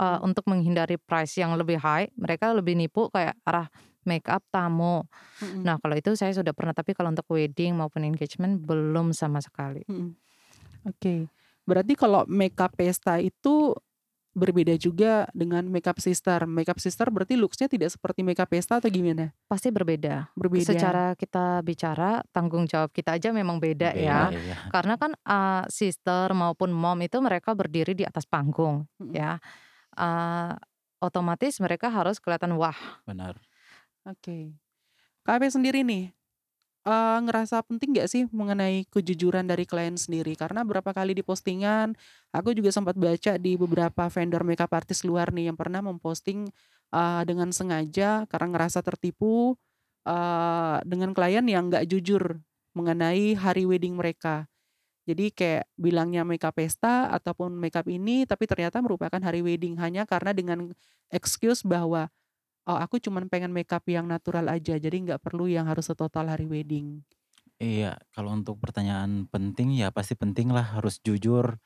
[0.00, 0.18] Mhm.
[0.24, 3.68] untuk menghindari price yang lebih high, mereka lebih nipu kayak arah
[4.08, 5.04] makeup tamu.
[5.44, 5.62] Mhm.
[5.68, 9.84] Nah, kalau itu saya sudah pernah, tapi kalau untuk wedding maupun engagement belum sama sekali.
[9.88, 10.16] Mhm.
[10.88, 11.28] Oke.
[11.66, 13.74] Berarti kalau makeup pesta itu
[14.36, 16.46] berbeda juga dengan makeup sister.
[16.46, 19.34] Makeup sister berarti looks-nya tidak seperti makeup pesta atau gimana?
[19.50, 20.26] Pasti berbeda.
[20.36, 20.96] Berbeda.
[20.96, 24.26] Secara kita bicara, tanggung jawab kita aja memang beda ya.
[24.26, 24.56] Beda, iya.
[24.72, 29.16] Karena kan, eee, sister maupun mom itu mereka berdiri di atas panggung Mhm.
[29.16, 29.36] ya.
[29.98, 30.54] Eee,
[31.02, 33.02] otomatis mereka harus kelihatan wah.
[33.06, 33.46] Benar.
[34.06, 34.54] Oke.
[35.26, 36.15] Kak Ape sendiri nih,
[36.86, 40.38] eee, ngerasa penting nggak sih mengenai kejujuran dari klien sendiri?
[40.38, 41.92] Karena berapa kali di postingan,
[42.32, 46.46] aku juga sempat baca di beberapa vendor makeup artist luar nih yang pernah memposting,
[46.94, 49.58] eee, dengan sengaja karena ngerasa tertipu,
[50.06, 52.38] eee, dengan klien yang nggak jujur
[52.78, 54.46] mengenai hari wedding mereka.
[55.06, 60.34] Jadi kayak bilangnya makeup pesta ataupun makeup ini, tapi ternyata merupakan hari wedding hanya karena
[60.34, 60.74] dengan
[61.14, 62.10] excuse bahwa,
[62.70, 66.46] "Oh aku cuman pengen makeup yang natural aja, jadi nggak perlu yang harus setotal hari
[66.50, 67.02] wedding."
[67.60, 71.56] Iya, kalau untuk pertanyaan penting ya pasti penting lah harus jujur.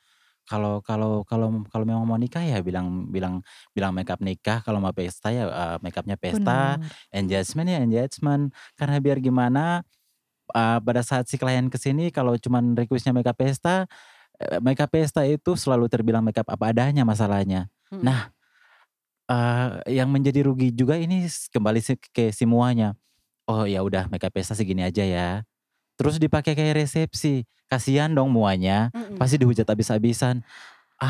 [0.50, 3.42] Kalau kalau kalau kalau memang mau nikah ya bilang bilang
[3.74, 7.00] bilang makeup nikah, kalau mau pesta ya, eee, makeupnya pesta, Benar.
[7.14, 8.50] engagement ya engagement.
[8.78, 9.82] Karena biar gimana,
[10.54, 13.86] eee, pada saat si klien ke sini kalau cuman request-nya makeup pesta,
[14.40, 17.68] eee, makeup pesta itu selalu terbilang makeup apa adanya masalahnya.
[17.90, 18.06] Mhm.
[18.06, 18.32] Nah,
[19.30, 21.80] eee, yang menjadi rugi juga ini s kembali
[22.12, 22.98] ke si muanya.
[23.50, 25.28] Oh ya udah makeup pesta segini aja ya.
[26.00, 29.20] Terus dipakai kayak resepsi, kasihan dong muanya, Mhm.
[29.20, 30.42] pasti dihujat habis-habisan.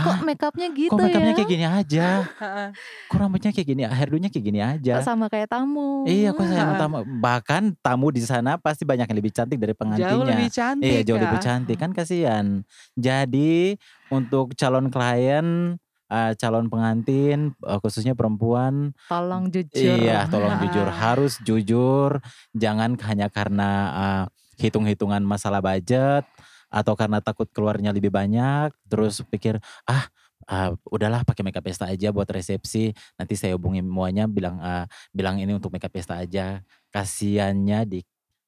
[0.04, 1.36] Kok Ah, makeupnya gitu kok makeupnya ya?
[1.36, 2.28] kayak gini aja?
[2.40, 2.70] Heeh.
[3.10, 4.60] Kok rambutnya kayak gini, hairdo-nya kayak gini
[4.90, 5.06] Kok aja?
[5.06, 5.90] sama kayak tamu?
[6.06, 6.80] Iya, kok sama Heeh.
[6.80, 10.28] tamu bahkan tamu di sana pasti banyak yang lebih cantik dari Jauh pengantinnya.
[10.28, 10.48] lebih
[10.80, 11.44] Iya, cantik jauh lebih ya?
[11.44, 12.64] cantik, kan kasihan.
[12.96, 13.76] Jadi
[14.08, 15.76] untuk calon klien,
[16.10, 18.92] eee, calon pengantin, eee, khususnya perempuan.
[19.08, 19.98] Tolong jujur.
[19.98, 22.18] Iya, tolong jujur, harus jujur,
[22.58, 24.24] jangan hanya karena, eee,
[24.66, 26.26] hitung-hitungan masalah budget
[26.70, 30.10] atau karena takut keluarnya lebih banyak, terus pikir, "Ah,
[30.50, 34.84] eee, udahlah pakai makeup pesta aja buat resepsi, nanti saya hubungi muanya bilang, eee,
[35.14, 38.00] bilang ini untuk makeup pesta aja." Kasihannya di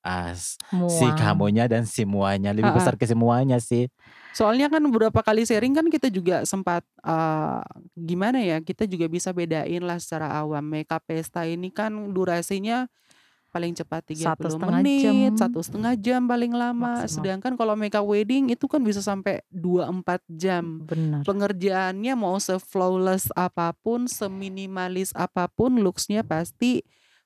[0.07, 0.59] eee, s
[0.91, 2.83] si kamunya dan si muanya, lebih Heeh.
[2.83, 3.89] besar ke si muanya sih.
[4.35, 7.61] Soalnya kan beberapa kali sharing kan kita juga sempat, eee,
[8.01, 12.89] gimana ya, kita juga bisa bedain lah secara awam, makeup pesta ini kan durasinya
[13.53, 15.17] paling cepat 30 1,5 jam.
[15.17, 17.05] menit, 1,5 jam paling lama.
[17.05, 17.11] Maksimal.
[17.11, 20.81] Sedangkan kalau makeup wedding itu kan bisa sampai 2, 4 jam.
[20.81, 21.27] Benar.
[21.29, 26.83] Pengerjaannya mau se-flawless apa pun, seminimalis apa pun, looks-nya pasti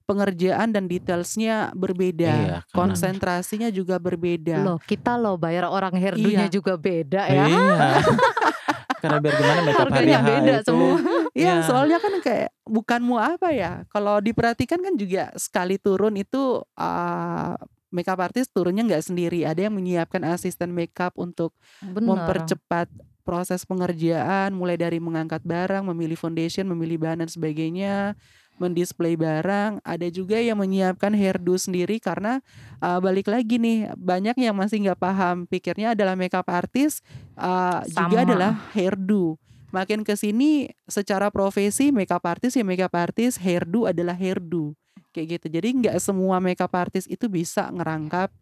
[0.07, 4.63] pengerjaan dan details-nya Iya, berbeda, karena konsentrasinya juga berbeda.
[4.63, 6.55] Loh, kita loh bayar orang hairdo-nya Iya.
[6.55, 7.45] juga beda ya.
[7.51, 7.79] Iya.
[9.03, 10.95] Karena biar gimana makeup hari beda itu semua.
[11.37, 11.55] Iya, iya.
[11.69, 17.55] soalnya kan kayak bukan mau apa ya, kalau diperhatikan kan juga sekali turun itu, eee,
[17.93, 21.53] makeup artist turunnya nggak sendiri, ada yang menyiapkan asisten makeup untuk
[21.85, 22.03] Benar.
[22.03, 22.89] mempercepat
[23.27, 28.15] proses pengerjaan, mulai dari mengangkat barang, memilih foundation, memilih bahan dan sebagainya,
[28.61, 29.81] mendisplay barang.
[29.85, 32.41] Ada juga yang menyiapkan hairdo sendiri karena,
[32.85, 37.05] eee, balik lagi nih, banyak yang masih nggak paham, pikirnya adalah makeup artist,
[37.39, 38.27] eee, juga Sama.
[38.29, 39.37] adalah hairdo.
[39.75, 44.73] Makin ke sini secara profesi makeup artist ya makeup artist, hairdo adalah hairdo,
[45.13, 45.47] kayak gitu.
[45.61, 48.33] Jadi nggak semua makeup artist itu bisa ngerangkap,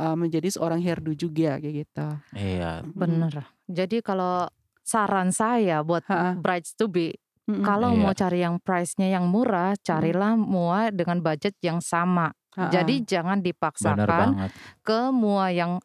[0.00, 2.08] eee, menjadi seorang hairdo juga, kayak gitu.
[2.36, 2.90] Iya.
[2.96, 3.34] Bener.
[3.70, 4.48] Jadi kalau
[4.84, 6.40] saran saya buat Heeh.
[6.42, 7.16] brides to be,
[7.58, 7.66] Mhm.
[7.66, 8.00] kalau Iya.
[8.00, 10.14] mau cari yang price-nya yang murah, Mhm.
[10.14, 12.32] carilah mua dengan budget yang sama.
[12.60, 13.06] Jadi Heeh.
[13.06, 13.40] jangan
[13.80, 14.52] Benar dipaksakan banget.
[14.86, 15.80] ke mua yang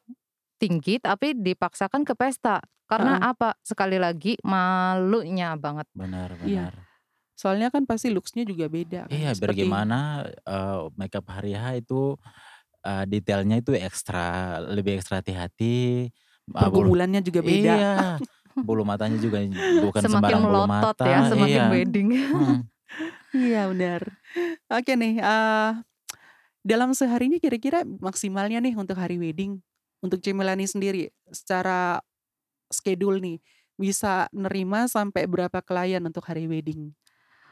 [0.61, 2.61] tinggi, tapi dipaksakan ke pesta.
[2.89, 3.25] Karena Heeh.
[3.25, 3.55] apa?
[3.65, 5.87] Sekali lagi malunya banget.
[5.95, 6.65] Benar Iya.
[6.65, 6.73] benar.
[7.39, 11.77] Soalnya kan pasti looks-nya juga beda kan, Iya, biar seperti gimana, eee, makeup hari H
[11.77, 12.17] itu,
[12.85, 14.19] eee, detailnya itu ekstra,
[14.75, 16.09] lebih ekstra hati-hati,
[16.57, 17.75] eee, bulu pergumulannya juga beda.
[17.75, 18.19] iya,
[18.63, 19.43] bulu matanya juga
[19.79, 21.67] bukan Semakin sembarang bulu melotot mata, ya, semakin iya.
[21.71, 22.09] wedding.
[22.31, 22.67] Mhm.
[23.35, 24.01] Iya, benar.
[24.71, 25.69] Oke nih, eee,
[26.65, 29.59] dalam seharinya kira-kira maksimalnya nih untuk hari wedding,
[30.03, 32.01] untuk Cimelani sendiri, secara
[32.73, 33.37] schedule nih,
[33.79, 36.93] bisa nerima sampai berapa klien untuk hari wedding,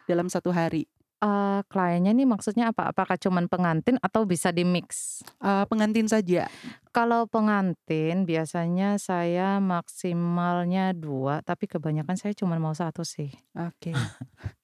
[0.10, 0.88] dalam 1 hari?
[1.24, 2.92] Eee, kliennya nih maksudnya apa?
[2.92, 5.22] Apakah cuman pengantin atau bisa di-mix?
[5.40, 6.52] Eee, pengantin saja.
[6.92, 13.32] Kalau pengantin biasanya saya maksimalnya 2, tapi kebanyakan saya cuman mau 1 sih.
[13.56, 14.14] Oke.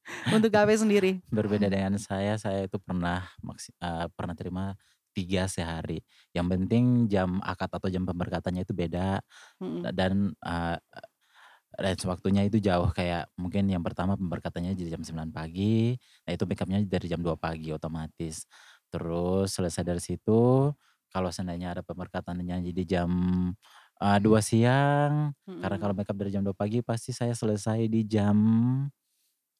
[0.35, 1.23] Untuk Ape sendiri?
[1.29, 4.65] Berbeda dengan saya, saya itu pernah maksi eee, pernah terima
[5.13, 6.01] 3 sehari.
[6.33, 9.21] Yang penting jam akad atau jam pemberkatannya itu beda
[9.61, 9.89] Mhm.
[9.95, 10.77] dan, eee,
[11.81, 15.95] range waktunya itu jauh kayak mungkin yang pertama pemberkatannya di jam 9 pagi,
[16.27, 18.45] nah itu make-up-nya dari jam 2 pagi otomatis.
[18.91, 20.71] Terus selesai dari situ,
[21.13, 23.11] kalau seandainya ada pemberkatannya jadi jam,
[24.01, 25.81] eee, 2 siang, karena Mhm.
[25.81, 28.37] kalau make-up dari jam 2 pagi pasti saya selesai di jam,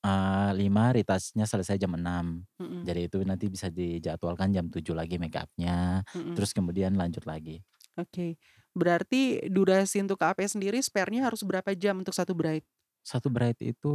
[0.06, 2.44] eee, 5, retouch-nya selesai jam 6.
[2.60, 2.90] Mhm.
[2.90, 6.40] Jadi itu nanti bisa dijadwalkan jam 7 lagi make-up-nya, Mhm.
[6.40, 7.64] terus kemudian lanjut lagi.
[7.98, 8.38] Oke.
[8.78, 12.66] Berarti durasi untuk KAP sendiri spare-nya harus berapa jam untuk 1 bride?
[13.06, 13.90] 1 bride itu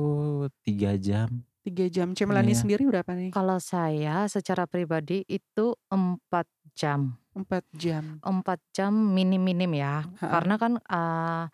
[0.64, 1.44] 3 jam.
[1.64, 2.12] 3 jam.
[2.12, 2.52] Cemelani Iya.
[2.52, 3.34] sendiri berapa nih?
[3.34, 6.46] Kalau saya secara pribadi itu 4
[6.76, 7.16] jam.
[7.34, 8.24] 4 jam.
[8.24, 10.06] 4 jam minim-minim ya.
[10.20, 10.44] Heeh.
[10.44, 11.44] Karena kan, eee,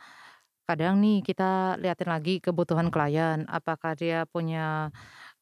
[0.69, 4.91] kadang nih kita liatin lagi kebutuhan klien, apakah dia punya,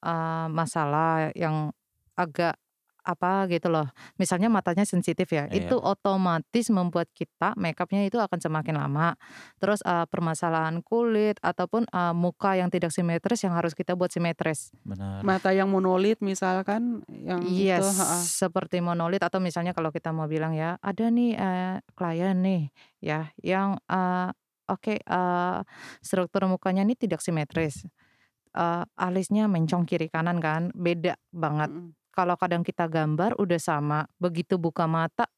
[0.05, 1.73] eee, masalah yang
[2.19, 2.57] agak
[3.07, 3.87] apa gitu loh,
[4.21, 5.55] misalnya matanya sensitif ya, Iya.
[5.55, 9.15] itu otomatis membuat kita make-up-nya itu akan semakin lama.
[9.63, 14.71] Terus, eee, permasalahan kulit ataupun, eee, muka yang tidak simetris yang harus kita buat simetris.
[14.85, 15.27] Benar.
[15.27, 18.31] Mata yang monolit misalkan yang itu Yes, heeh.
[18.35, 22.63] seperti monolit atau misalnya kalau kita mau bilang ya, ada nih, eee, klien nih
[22.99, 24.29] ya yang, eee,
[24.67, 25.59] oke, eee,
[26.03, 27.87] struktur mukanya nih tidak simetris,
[28.57, 31.71] eee, alisnya mencong kiri kanan kan, beda banget.
[31.71, 31.98] Mhm.
[32.19, 35.31] Kalau kadang kita gambar udah sama, begitu buka mata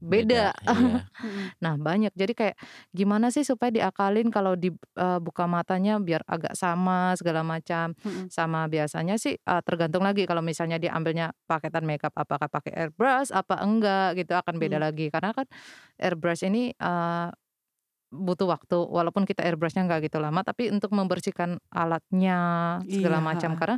[0.00, 0.54] Beda, beda.
[0.62, 1.10] iya.
[1.64, 2.56] Nah banyak, jadi kayak
[2.94, 7.94] gimana sih supaya diakalin kalau di eee, buka matanya biar agak sama segala macam.
[8.04, 8.30] Mhm.
[8.30, 13.30] Sama biasanya sih, eee, tergantung lagi kalau misalnya dia ambilnya paketan makeup apakah pakai airbrush
[13.34, 14.82] apa enggak gitu akan beda Mhm.
[14.82, 15.10] lagi.
[15.12, 15.46] Karena kan
[16.00, 17.28] airbrush ini, eee,
[18.12, 22.36] butuh waktu walaupun kita airbrush-nya nggak gitu lama, tapi untuk membersihkan alatnya
[22.88, 23.52] segala Iya, macam.
[23.58, 23.76] Karena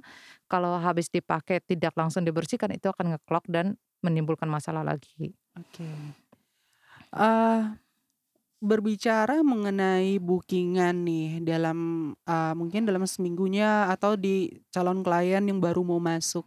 [0.51, 3.67] kalau habis dipakai tidak langsung dibersihkan itu akan nge-clog dan
[4.05, 5.35] menimbulkan masalah lagi.
[5.59, 5.87] Oke.
[7.15, 7.61] Eee,
[8.61, 15.83] berbicara mengenai booking-an nih dalam, eee, mungkin dalam seminggunya atau di calon klien yang baru
[15.87, 16.47] mau masuk.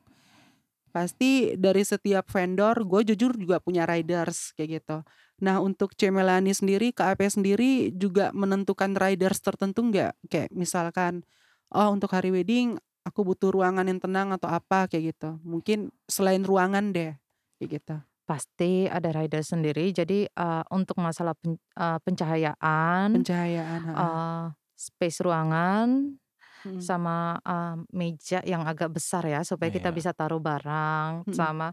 [0.94, 4.98] Pasti dari setiap vendor, gue jujur juga punya riders kayak gitu.
[5.42, 10.14] Nah untuk Cemelani sendiri, KAP sendiri juga menentukan riders tertentu nggak?
[10.30, 11.26] Kayak misalkan,
[11.74, 12.78] oh untuk hari wedding
[13.08, 15.42] aku butuh ruangan yang tenang atau apa kayak gitu.
[15.42, 17.18] Mungkin selain ruangan deh,
[17.58, 17.96] kayak gitu.
[18.30, 19.92] Pasti ada rider sendiri.
[19.92, 24.46] Jadi, eee, untuk masalah pen eee, pencahayaan, Pencahayaan, eee,
[24.78, 26.18] space ruangan,
[26.66, 26.94] Mhm.
[26.94, 29.96] sama, eee, meja yang agak besar ya supaya kita Iya.
[29.96, 31.34] bisa taruh barang, Mhm.
[31.34, 31.72] sama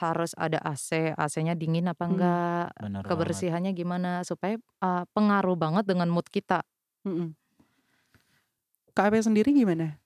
[0.00, 2.10] harus ada AC, AC-nya dingin apa Mhm.
[2.10, 3.46] enggak, Benar banget.
[3.46, 6.62] kebersihannya gimana, supaya, eee, pengaruh banget dengan mood kita.
[7.08, 7.36] Mhm.
[8.96, 10.00] KAP sendiri gimana?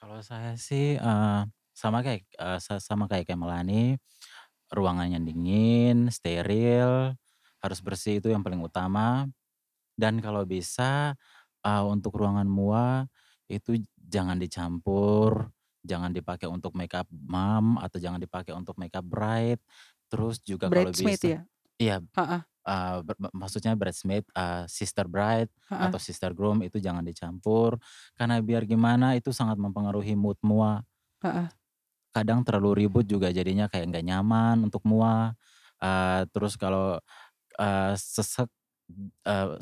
[0.00, 1.40] Kalau saya sih, eee,
[1.72, 3.96] sama kayak, eee, sa sama kayak Melani,
[4.72, 7.14] ruangannya dingin, steril,
[7.62, 9.28] harus bersih itu yang paling utama.
[9.98, 11.16] Dan kalau bisa,
[11.66, 13.06] eee, untuk ruangan MUA
[13.52, 15.52] itu jangan dicampur,
[15.84, 19.60] jangan dipakai untuk makeup mom atau jangan dipakai untuk makeup bride.
[20.10, 21.46] Terus juga kalau Bridesmaid bisa ya?
[21.80, 22.42] iya, Heeh.
[22.66, 25.92] eee, ber maksudnya bridesmaid, eee, sister bride Heeh.
[25.92, 27.78] atau sister groom itu jangan dicampur.
[28.18, 30.84] Karena biar gimana itu sangat mempengaruhi mood MUA.
[31.22, 31.48] Heeh.
[32.12, 35.32] Kadang terlalu ribut juga jadinya kayak nggak nyaman untuk MUA.
[35.80, 37.00] Eee, terus kalau,
[37.60, 38.48] eee, sesek,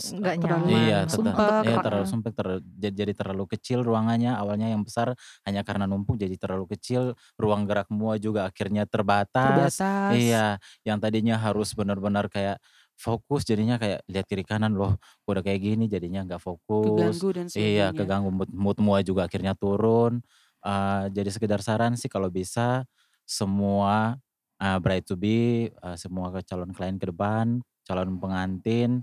[0.01, 2.49] s Nggak nyaman iya, sumpek, iya terlalu sumpek, ter
[2.81, 5.13] ja jadi terlalu kecil ruangannya, awalnya yang besar
[5.47, 9.81] hanya karena numpuk jadi terlalu kecil, ruang gerak MUA juga akhirnya terbatas.
[9.81, 9.85] Terbatas.
[10.11, 12.59] Iya, yang tadinya harus benar-benar kayak
[12.99, 14.97] fokus jadinya kayak lihat kiri kanan, loh
[15.29, 17.25] udah kayak gini jadinya nggak fokus.
[17.25, 20.23] Keganggu dan Iya, keganggu mood mood MUA juga akhirnya turun.
[20.65, 22.85] Eee, jadi sekedar saran sih kalau bisa
[23.27, 24.19] semua,
[24.61, 29.03] eee, bride to be, eee, semua calon klien ke depan, calon pengantin,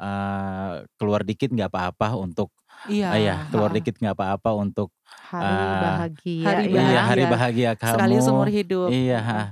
[0.00, 2.52] eee, keluar dikit nggak apa-apa untuk
[2.84, 3.76] Iya, eee, iya, keluar heeh.
[3.76, 6.82] dikit nggak apa-apa untuk, Hari eee bahagia Hari ya.
[6.86, 7.30] iya, hari bahagia.
[7.30, 8.52] bahagia Sekali seumur kamu.
[8.52, 8.92] hidup.
[8.92, 9.48] Iya, heeh.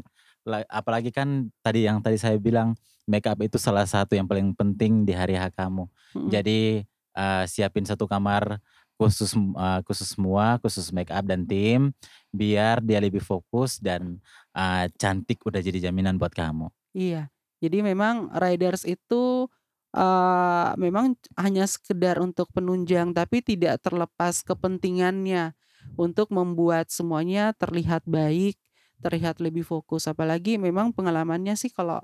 [0.47, 2.77] La apalagi kan tadi yang tadi saya bilang,
[3.09, 5.89] makeup itu salah satu yang paling penting di hari H kamu.
[6.15, 6.45] Mhm.
[6.45, 6.85] Jadi,
[7.17, 8.61] eee, siapin satu kamar
[9.01, 11.93] khusus, eee, khusus MUA, khusus makeup dan tim,
[12.35, 14.21] biar dia lebih fokus dan,
[14.57, 16.71] eee, cantik udah jadi jaminan buat kamu.
[16.95, 17.29] Iya.
[17.59, 19.51] Jadi memang riders itu,
[19.95, 25.55] eee, memang hanya sekedar untuk penunjang, tapi tidak terlepas kepentingannya
[25.99, 28.59] untuk membuat semuanya terlihat baik,
[29.05, 30.11] terlihat lebih fokus.
[30.11, 32.03] Apalagi memang pengalamannya sih kalau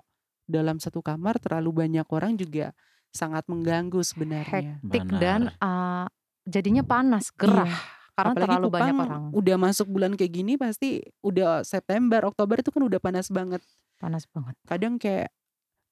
[0.51, 2.73] dalam satu kamar terlalu banyak orang juga
[3.15, 4.81] sangat mengganggu sebenarnya.
[4.87, 5.61] Hektik dan, Benar.
[5.61, 6.07] eee,
[6.49, 7.81] jadinya panas, gerah, Iya.
[8.17, 9.25] karena Apalagi terlalu banyak Kupang orang.
[9.33, 13.63] udah masuk bulan kayak gini pasti udah September, Oktober itu kan udah panas banget.
[14.01, 14.57] Panas banget.
[14.69, 15.33] Kadang kayak,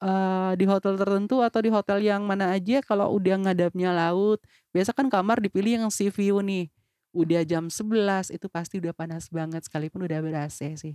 [0.02, 4.42] eee, di hotel tertentu atau di hotel yang mana aja kalau udah ngadapnya laut,
[4.74, 6.70] biasa kan kamar dipilih yang sea view nih.
[7.14, 10.94] Udah jam 11 itu pasti udah panas banget sekalipun udah ber-AC sih.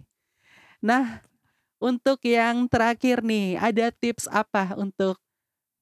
[0.83, 1.23] Nah,
[1.81, 5.19] untuk yang terakhir nih, ada tips apa untuk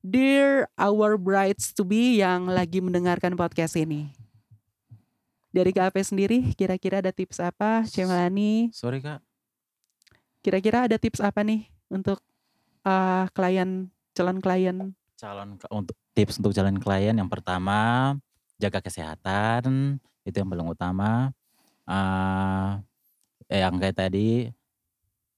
[0.02, 4.10] dear our brides to be yang lagi mendengarkan podcast ini?
[5.52, 7.84] Dari Kak Ape sendiri kira-kira ada tips apa?
[7.84, 8.72] Cemelani?
[8.72, 9.20] Sorry Kak.
[10.42, 12.18] Kira-kira ada tips apa nih untuk,
[12.86, 13.72] eee, klien
[14.18, 14.96] calon klien?
[15.20, 18.14] Calon untuk tips untuk calon klien yang pertama,
[18.58, 21.30] jaga kesehatan, itu yang paling utama.
[21.88, 22.70] Eee,
[23.62, 24.50] yang kayak tadi,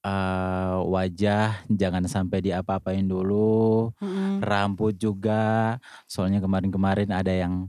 [0.04, 4.44] eee, wajah jangan sampai diapa-apain dulu, Mhm.
[4.44, 5.76] rambut juga,
[6.10, 7.68] soalnya kemarin-kemarin ada yang,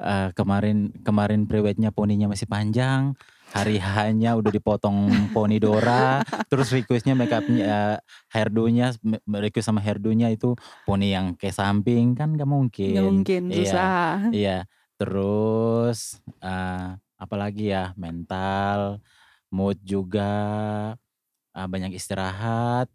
[0.00, 3.14] eee, kemarin kemarin priwetnya poninya masih panjang,
[3.52, 6.20] hari H-nya udah dipotong poni Dora,
[6.52, 7.98] terus request-nya makeup-nya,
[8.32, 10.52] hairdo-nya me request sama hairdo-nya itu
[10.84, 13.00] poni yang ke samping, kan Nggak mungkin.
[13.24, 13.88] mungkin, Iya susah.
[14.34, 14.58] iya.
[14.98, 18.98] Terus, eee, apalagi ya, mental,
[19.50, 20.32] mood juga,
[21.56, 22.88] eee, banyak istirahat.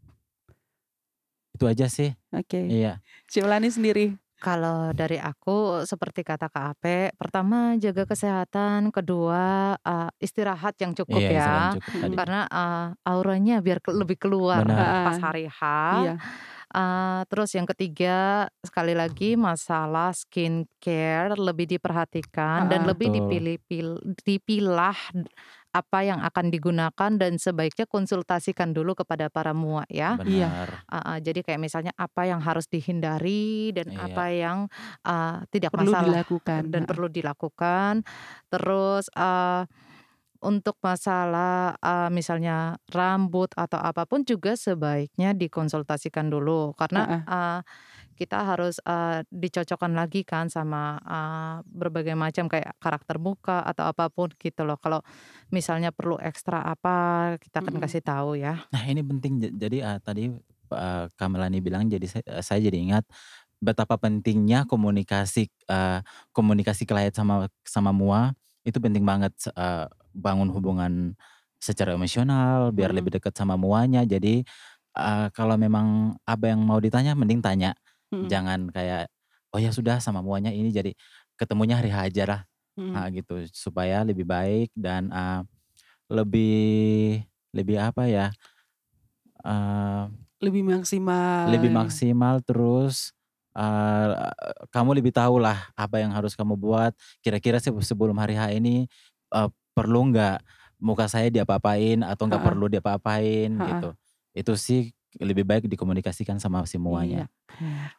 [1.56, 2.18] Itu aja sih.
[2.34, 2.66] Oke.
[2.66, 2.98] Iya.
[3.30, 4.18] Cemelani sendiri?
[4.44, 11.24] Kalau dari aku seperti kata Kak Ape, pertama jaga kesehatan, kedua, eee, istirahat yang cukup
[11.24, 11.64] Iya, istirahat ya.
[11.64, 12.18] yang cukup tadi.
[12.18, 14.96] Karena, eee, auranya biar ke lebih keluar Benar.
[15.00, 15.24] pas Heeh.
[15.24, 15.60] hari H.
[15.92, 16.14] Iya.
[16.76, 22.90] Eee, terus yang ketiga, sekali lagi masalah skincare lebih diperhatikan dan Heeh.
[22.90, 23.16] lebih Betul.
[23.16, 23.96] dipilih pil
[24.28, 24.98] dipilah
[25.74, 30.12] apa yang akan digunakan dan sebaiknya konsultasikan dulu kepada para MUA ya.
[30.24, 30.54] Iya.
[30.54, 30.84] Benar.
[30.94, 34.34] Heeh, jadi kayak misalnya apa yang harus dihindari dan apa Iya.
[34.34, 34.70] yang,
[35.06, 36.90] eee, tidak Perlu masalah dilakukan, dan heeh.
[36.90, 38.06] perlu dilakukan.
[38.54, 39.66] Terus, eee,
[40.44, 47.24] untuk masalah, eee, misalnya rambut atau apa pun juga sebaiknya dikonsultasikan dulu karena, Heeh.
[47.28, 47.60] eee,
[48.18, 54.08] kita harus, eee, dicocokkan lagi kan sama, eee, berbagai macam kayak karakter muka atau apa
[54.14, 54.78] pun gitu loh.
[54.82, 55.02] Kalau
[55.54, 57.84] misalnya perlu ekstra apa, kita akan Mhm.
[57.84, 58.66] kasih tahu ya.
[58.74, 60.24] Nah ini penting ja jadi, eee, tadi,
[60.74, 63.06] eee, Kak Melani bilang jadi sa eee, saya jadi ingat
[63.64, 66.00] betapa pentingnya komunikasi, eee,
[66.36, 68.34] komunikasi klien sama sama MUA
[68.68, 70.94] itu penting banget, eee, bangun hubungan
[71.62, 72.96] secara emosional biar Mhm.
[72.96, 74.04] lebih dekat sama MUA-nya.
[74.10, 74.44] Jadi,
[74.98, 77.74] eee, kalau memang apa yang mau ditanya mending tanya,
[78.14, 78.34] Mhm.
[78.34, 79.10] jangan kayak,
[79.54, 80.92] "Oh ya sudah sama MUA-nya ini jadi
[81.40, 82.42] ketemunya hari H aja lah,"
[82.78, 83.04] Mhm.
[83.04, 83.44] nah gitu.
[83.54, 85.42] Supaya lebih baik dan, eee,
[86.14, 87.24] lebih
[87.56, 88.32] lebih apa ya,
[89.46, 90.08] eee
[90.42, 91.46] Lebih maksimal.
[91.46, 93.12] lebih maksimal terus,
[93.56, 94.12] eee,
[94.72, 96.96] kamu lebih tahulah apa yang harus kamu buat.
[97.20, 98.88] Kira-kira seb sebelum hari H ini,
[99.34, 100.40] eee, perlu nggak
[100.80, 102.44] muka saya diapa-apain atau nggak Heeh.
[102.44, 103.84] perlu diapa-apain Heeh.
[103.84, 103.92] gitu.
[104.36, 107.28] Itu sih lebih baik dikomunikasikan sama si Iya.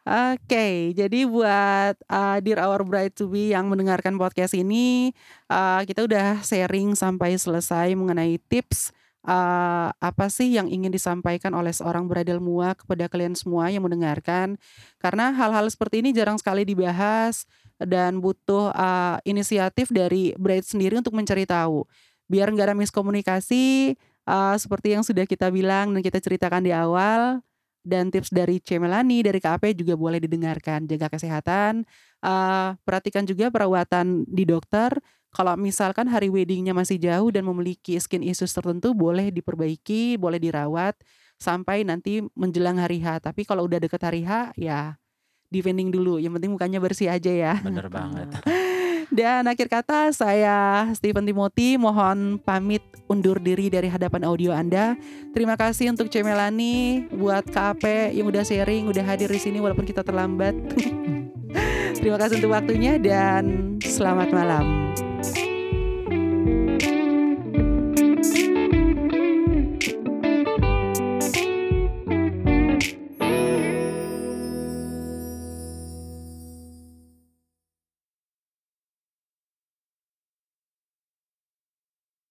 [0.04, 5.14] Oke, jadi buat, eee, dear our bride to be yang mendengarkan podcast ini,
[5.48, 8.92] eee, kita udah sharing sampai selesai mengenai tips,
[9.24, 14.60] eee, apa sih yang ingin disampaikan oleh seorang bridal MUA kepada kalian semua yang mendengarkan.
[15.00, 17.48] Karena hal-hal seperti ini jarang sekali dibahas
[17.80, 21.88] dan butuh, eee, inisiatif dari bride sendiri untuk mencari tahu.
[22.28, 23.96] Biar nggak ada miskomunikasi,
[24.28, 27.40] eee, seperti yang sudah kita bilang dan kita ceritakan di awal,
[27.84, 30.88] dan tips dari Cemelani, dari Kak Ape juga boleh didengarkan.
[30.88, 31.84] Jaga kesehatan,
[32.24, 34.96] eee, perhatikan juga perawatan di dokter.
[35.34, 40.94] Kalau misalkan hari wedding-nya masih jauh dan memiliki skin issues tertentu boleh diperbaiki, boleh dirawat
[41.36, 43.20] sampai nanti menjelang hari H.
[43.20, 44.96] Tapi kalau udah deket hari H, ya
[45.52, 47.54] defending dulu, yang penting mukanya bersih aja ya.
[47.60, 48.30] Bener banget.
[49.12, 54.96] Dan akhir kata saya Steven Timothy mohon pamit undur diri dari hadapan audio Anda.
[55.32, 59.84] Terima kasih untuk Cemelani, buat Kak Ape yang udah sharing, udah hadir di sini walaupun
[59.84, 60.56] kita terlambat.
[62.00, 64.92] Terima kasih untuk waktunya dan selamat malam.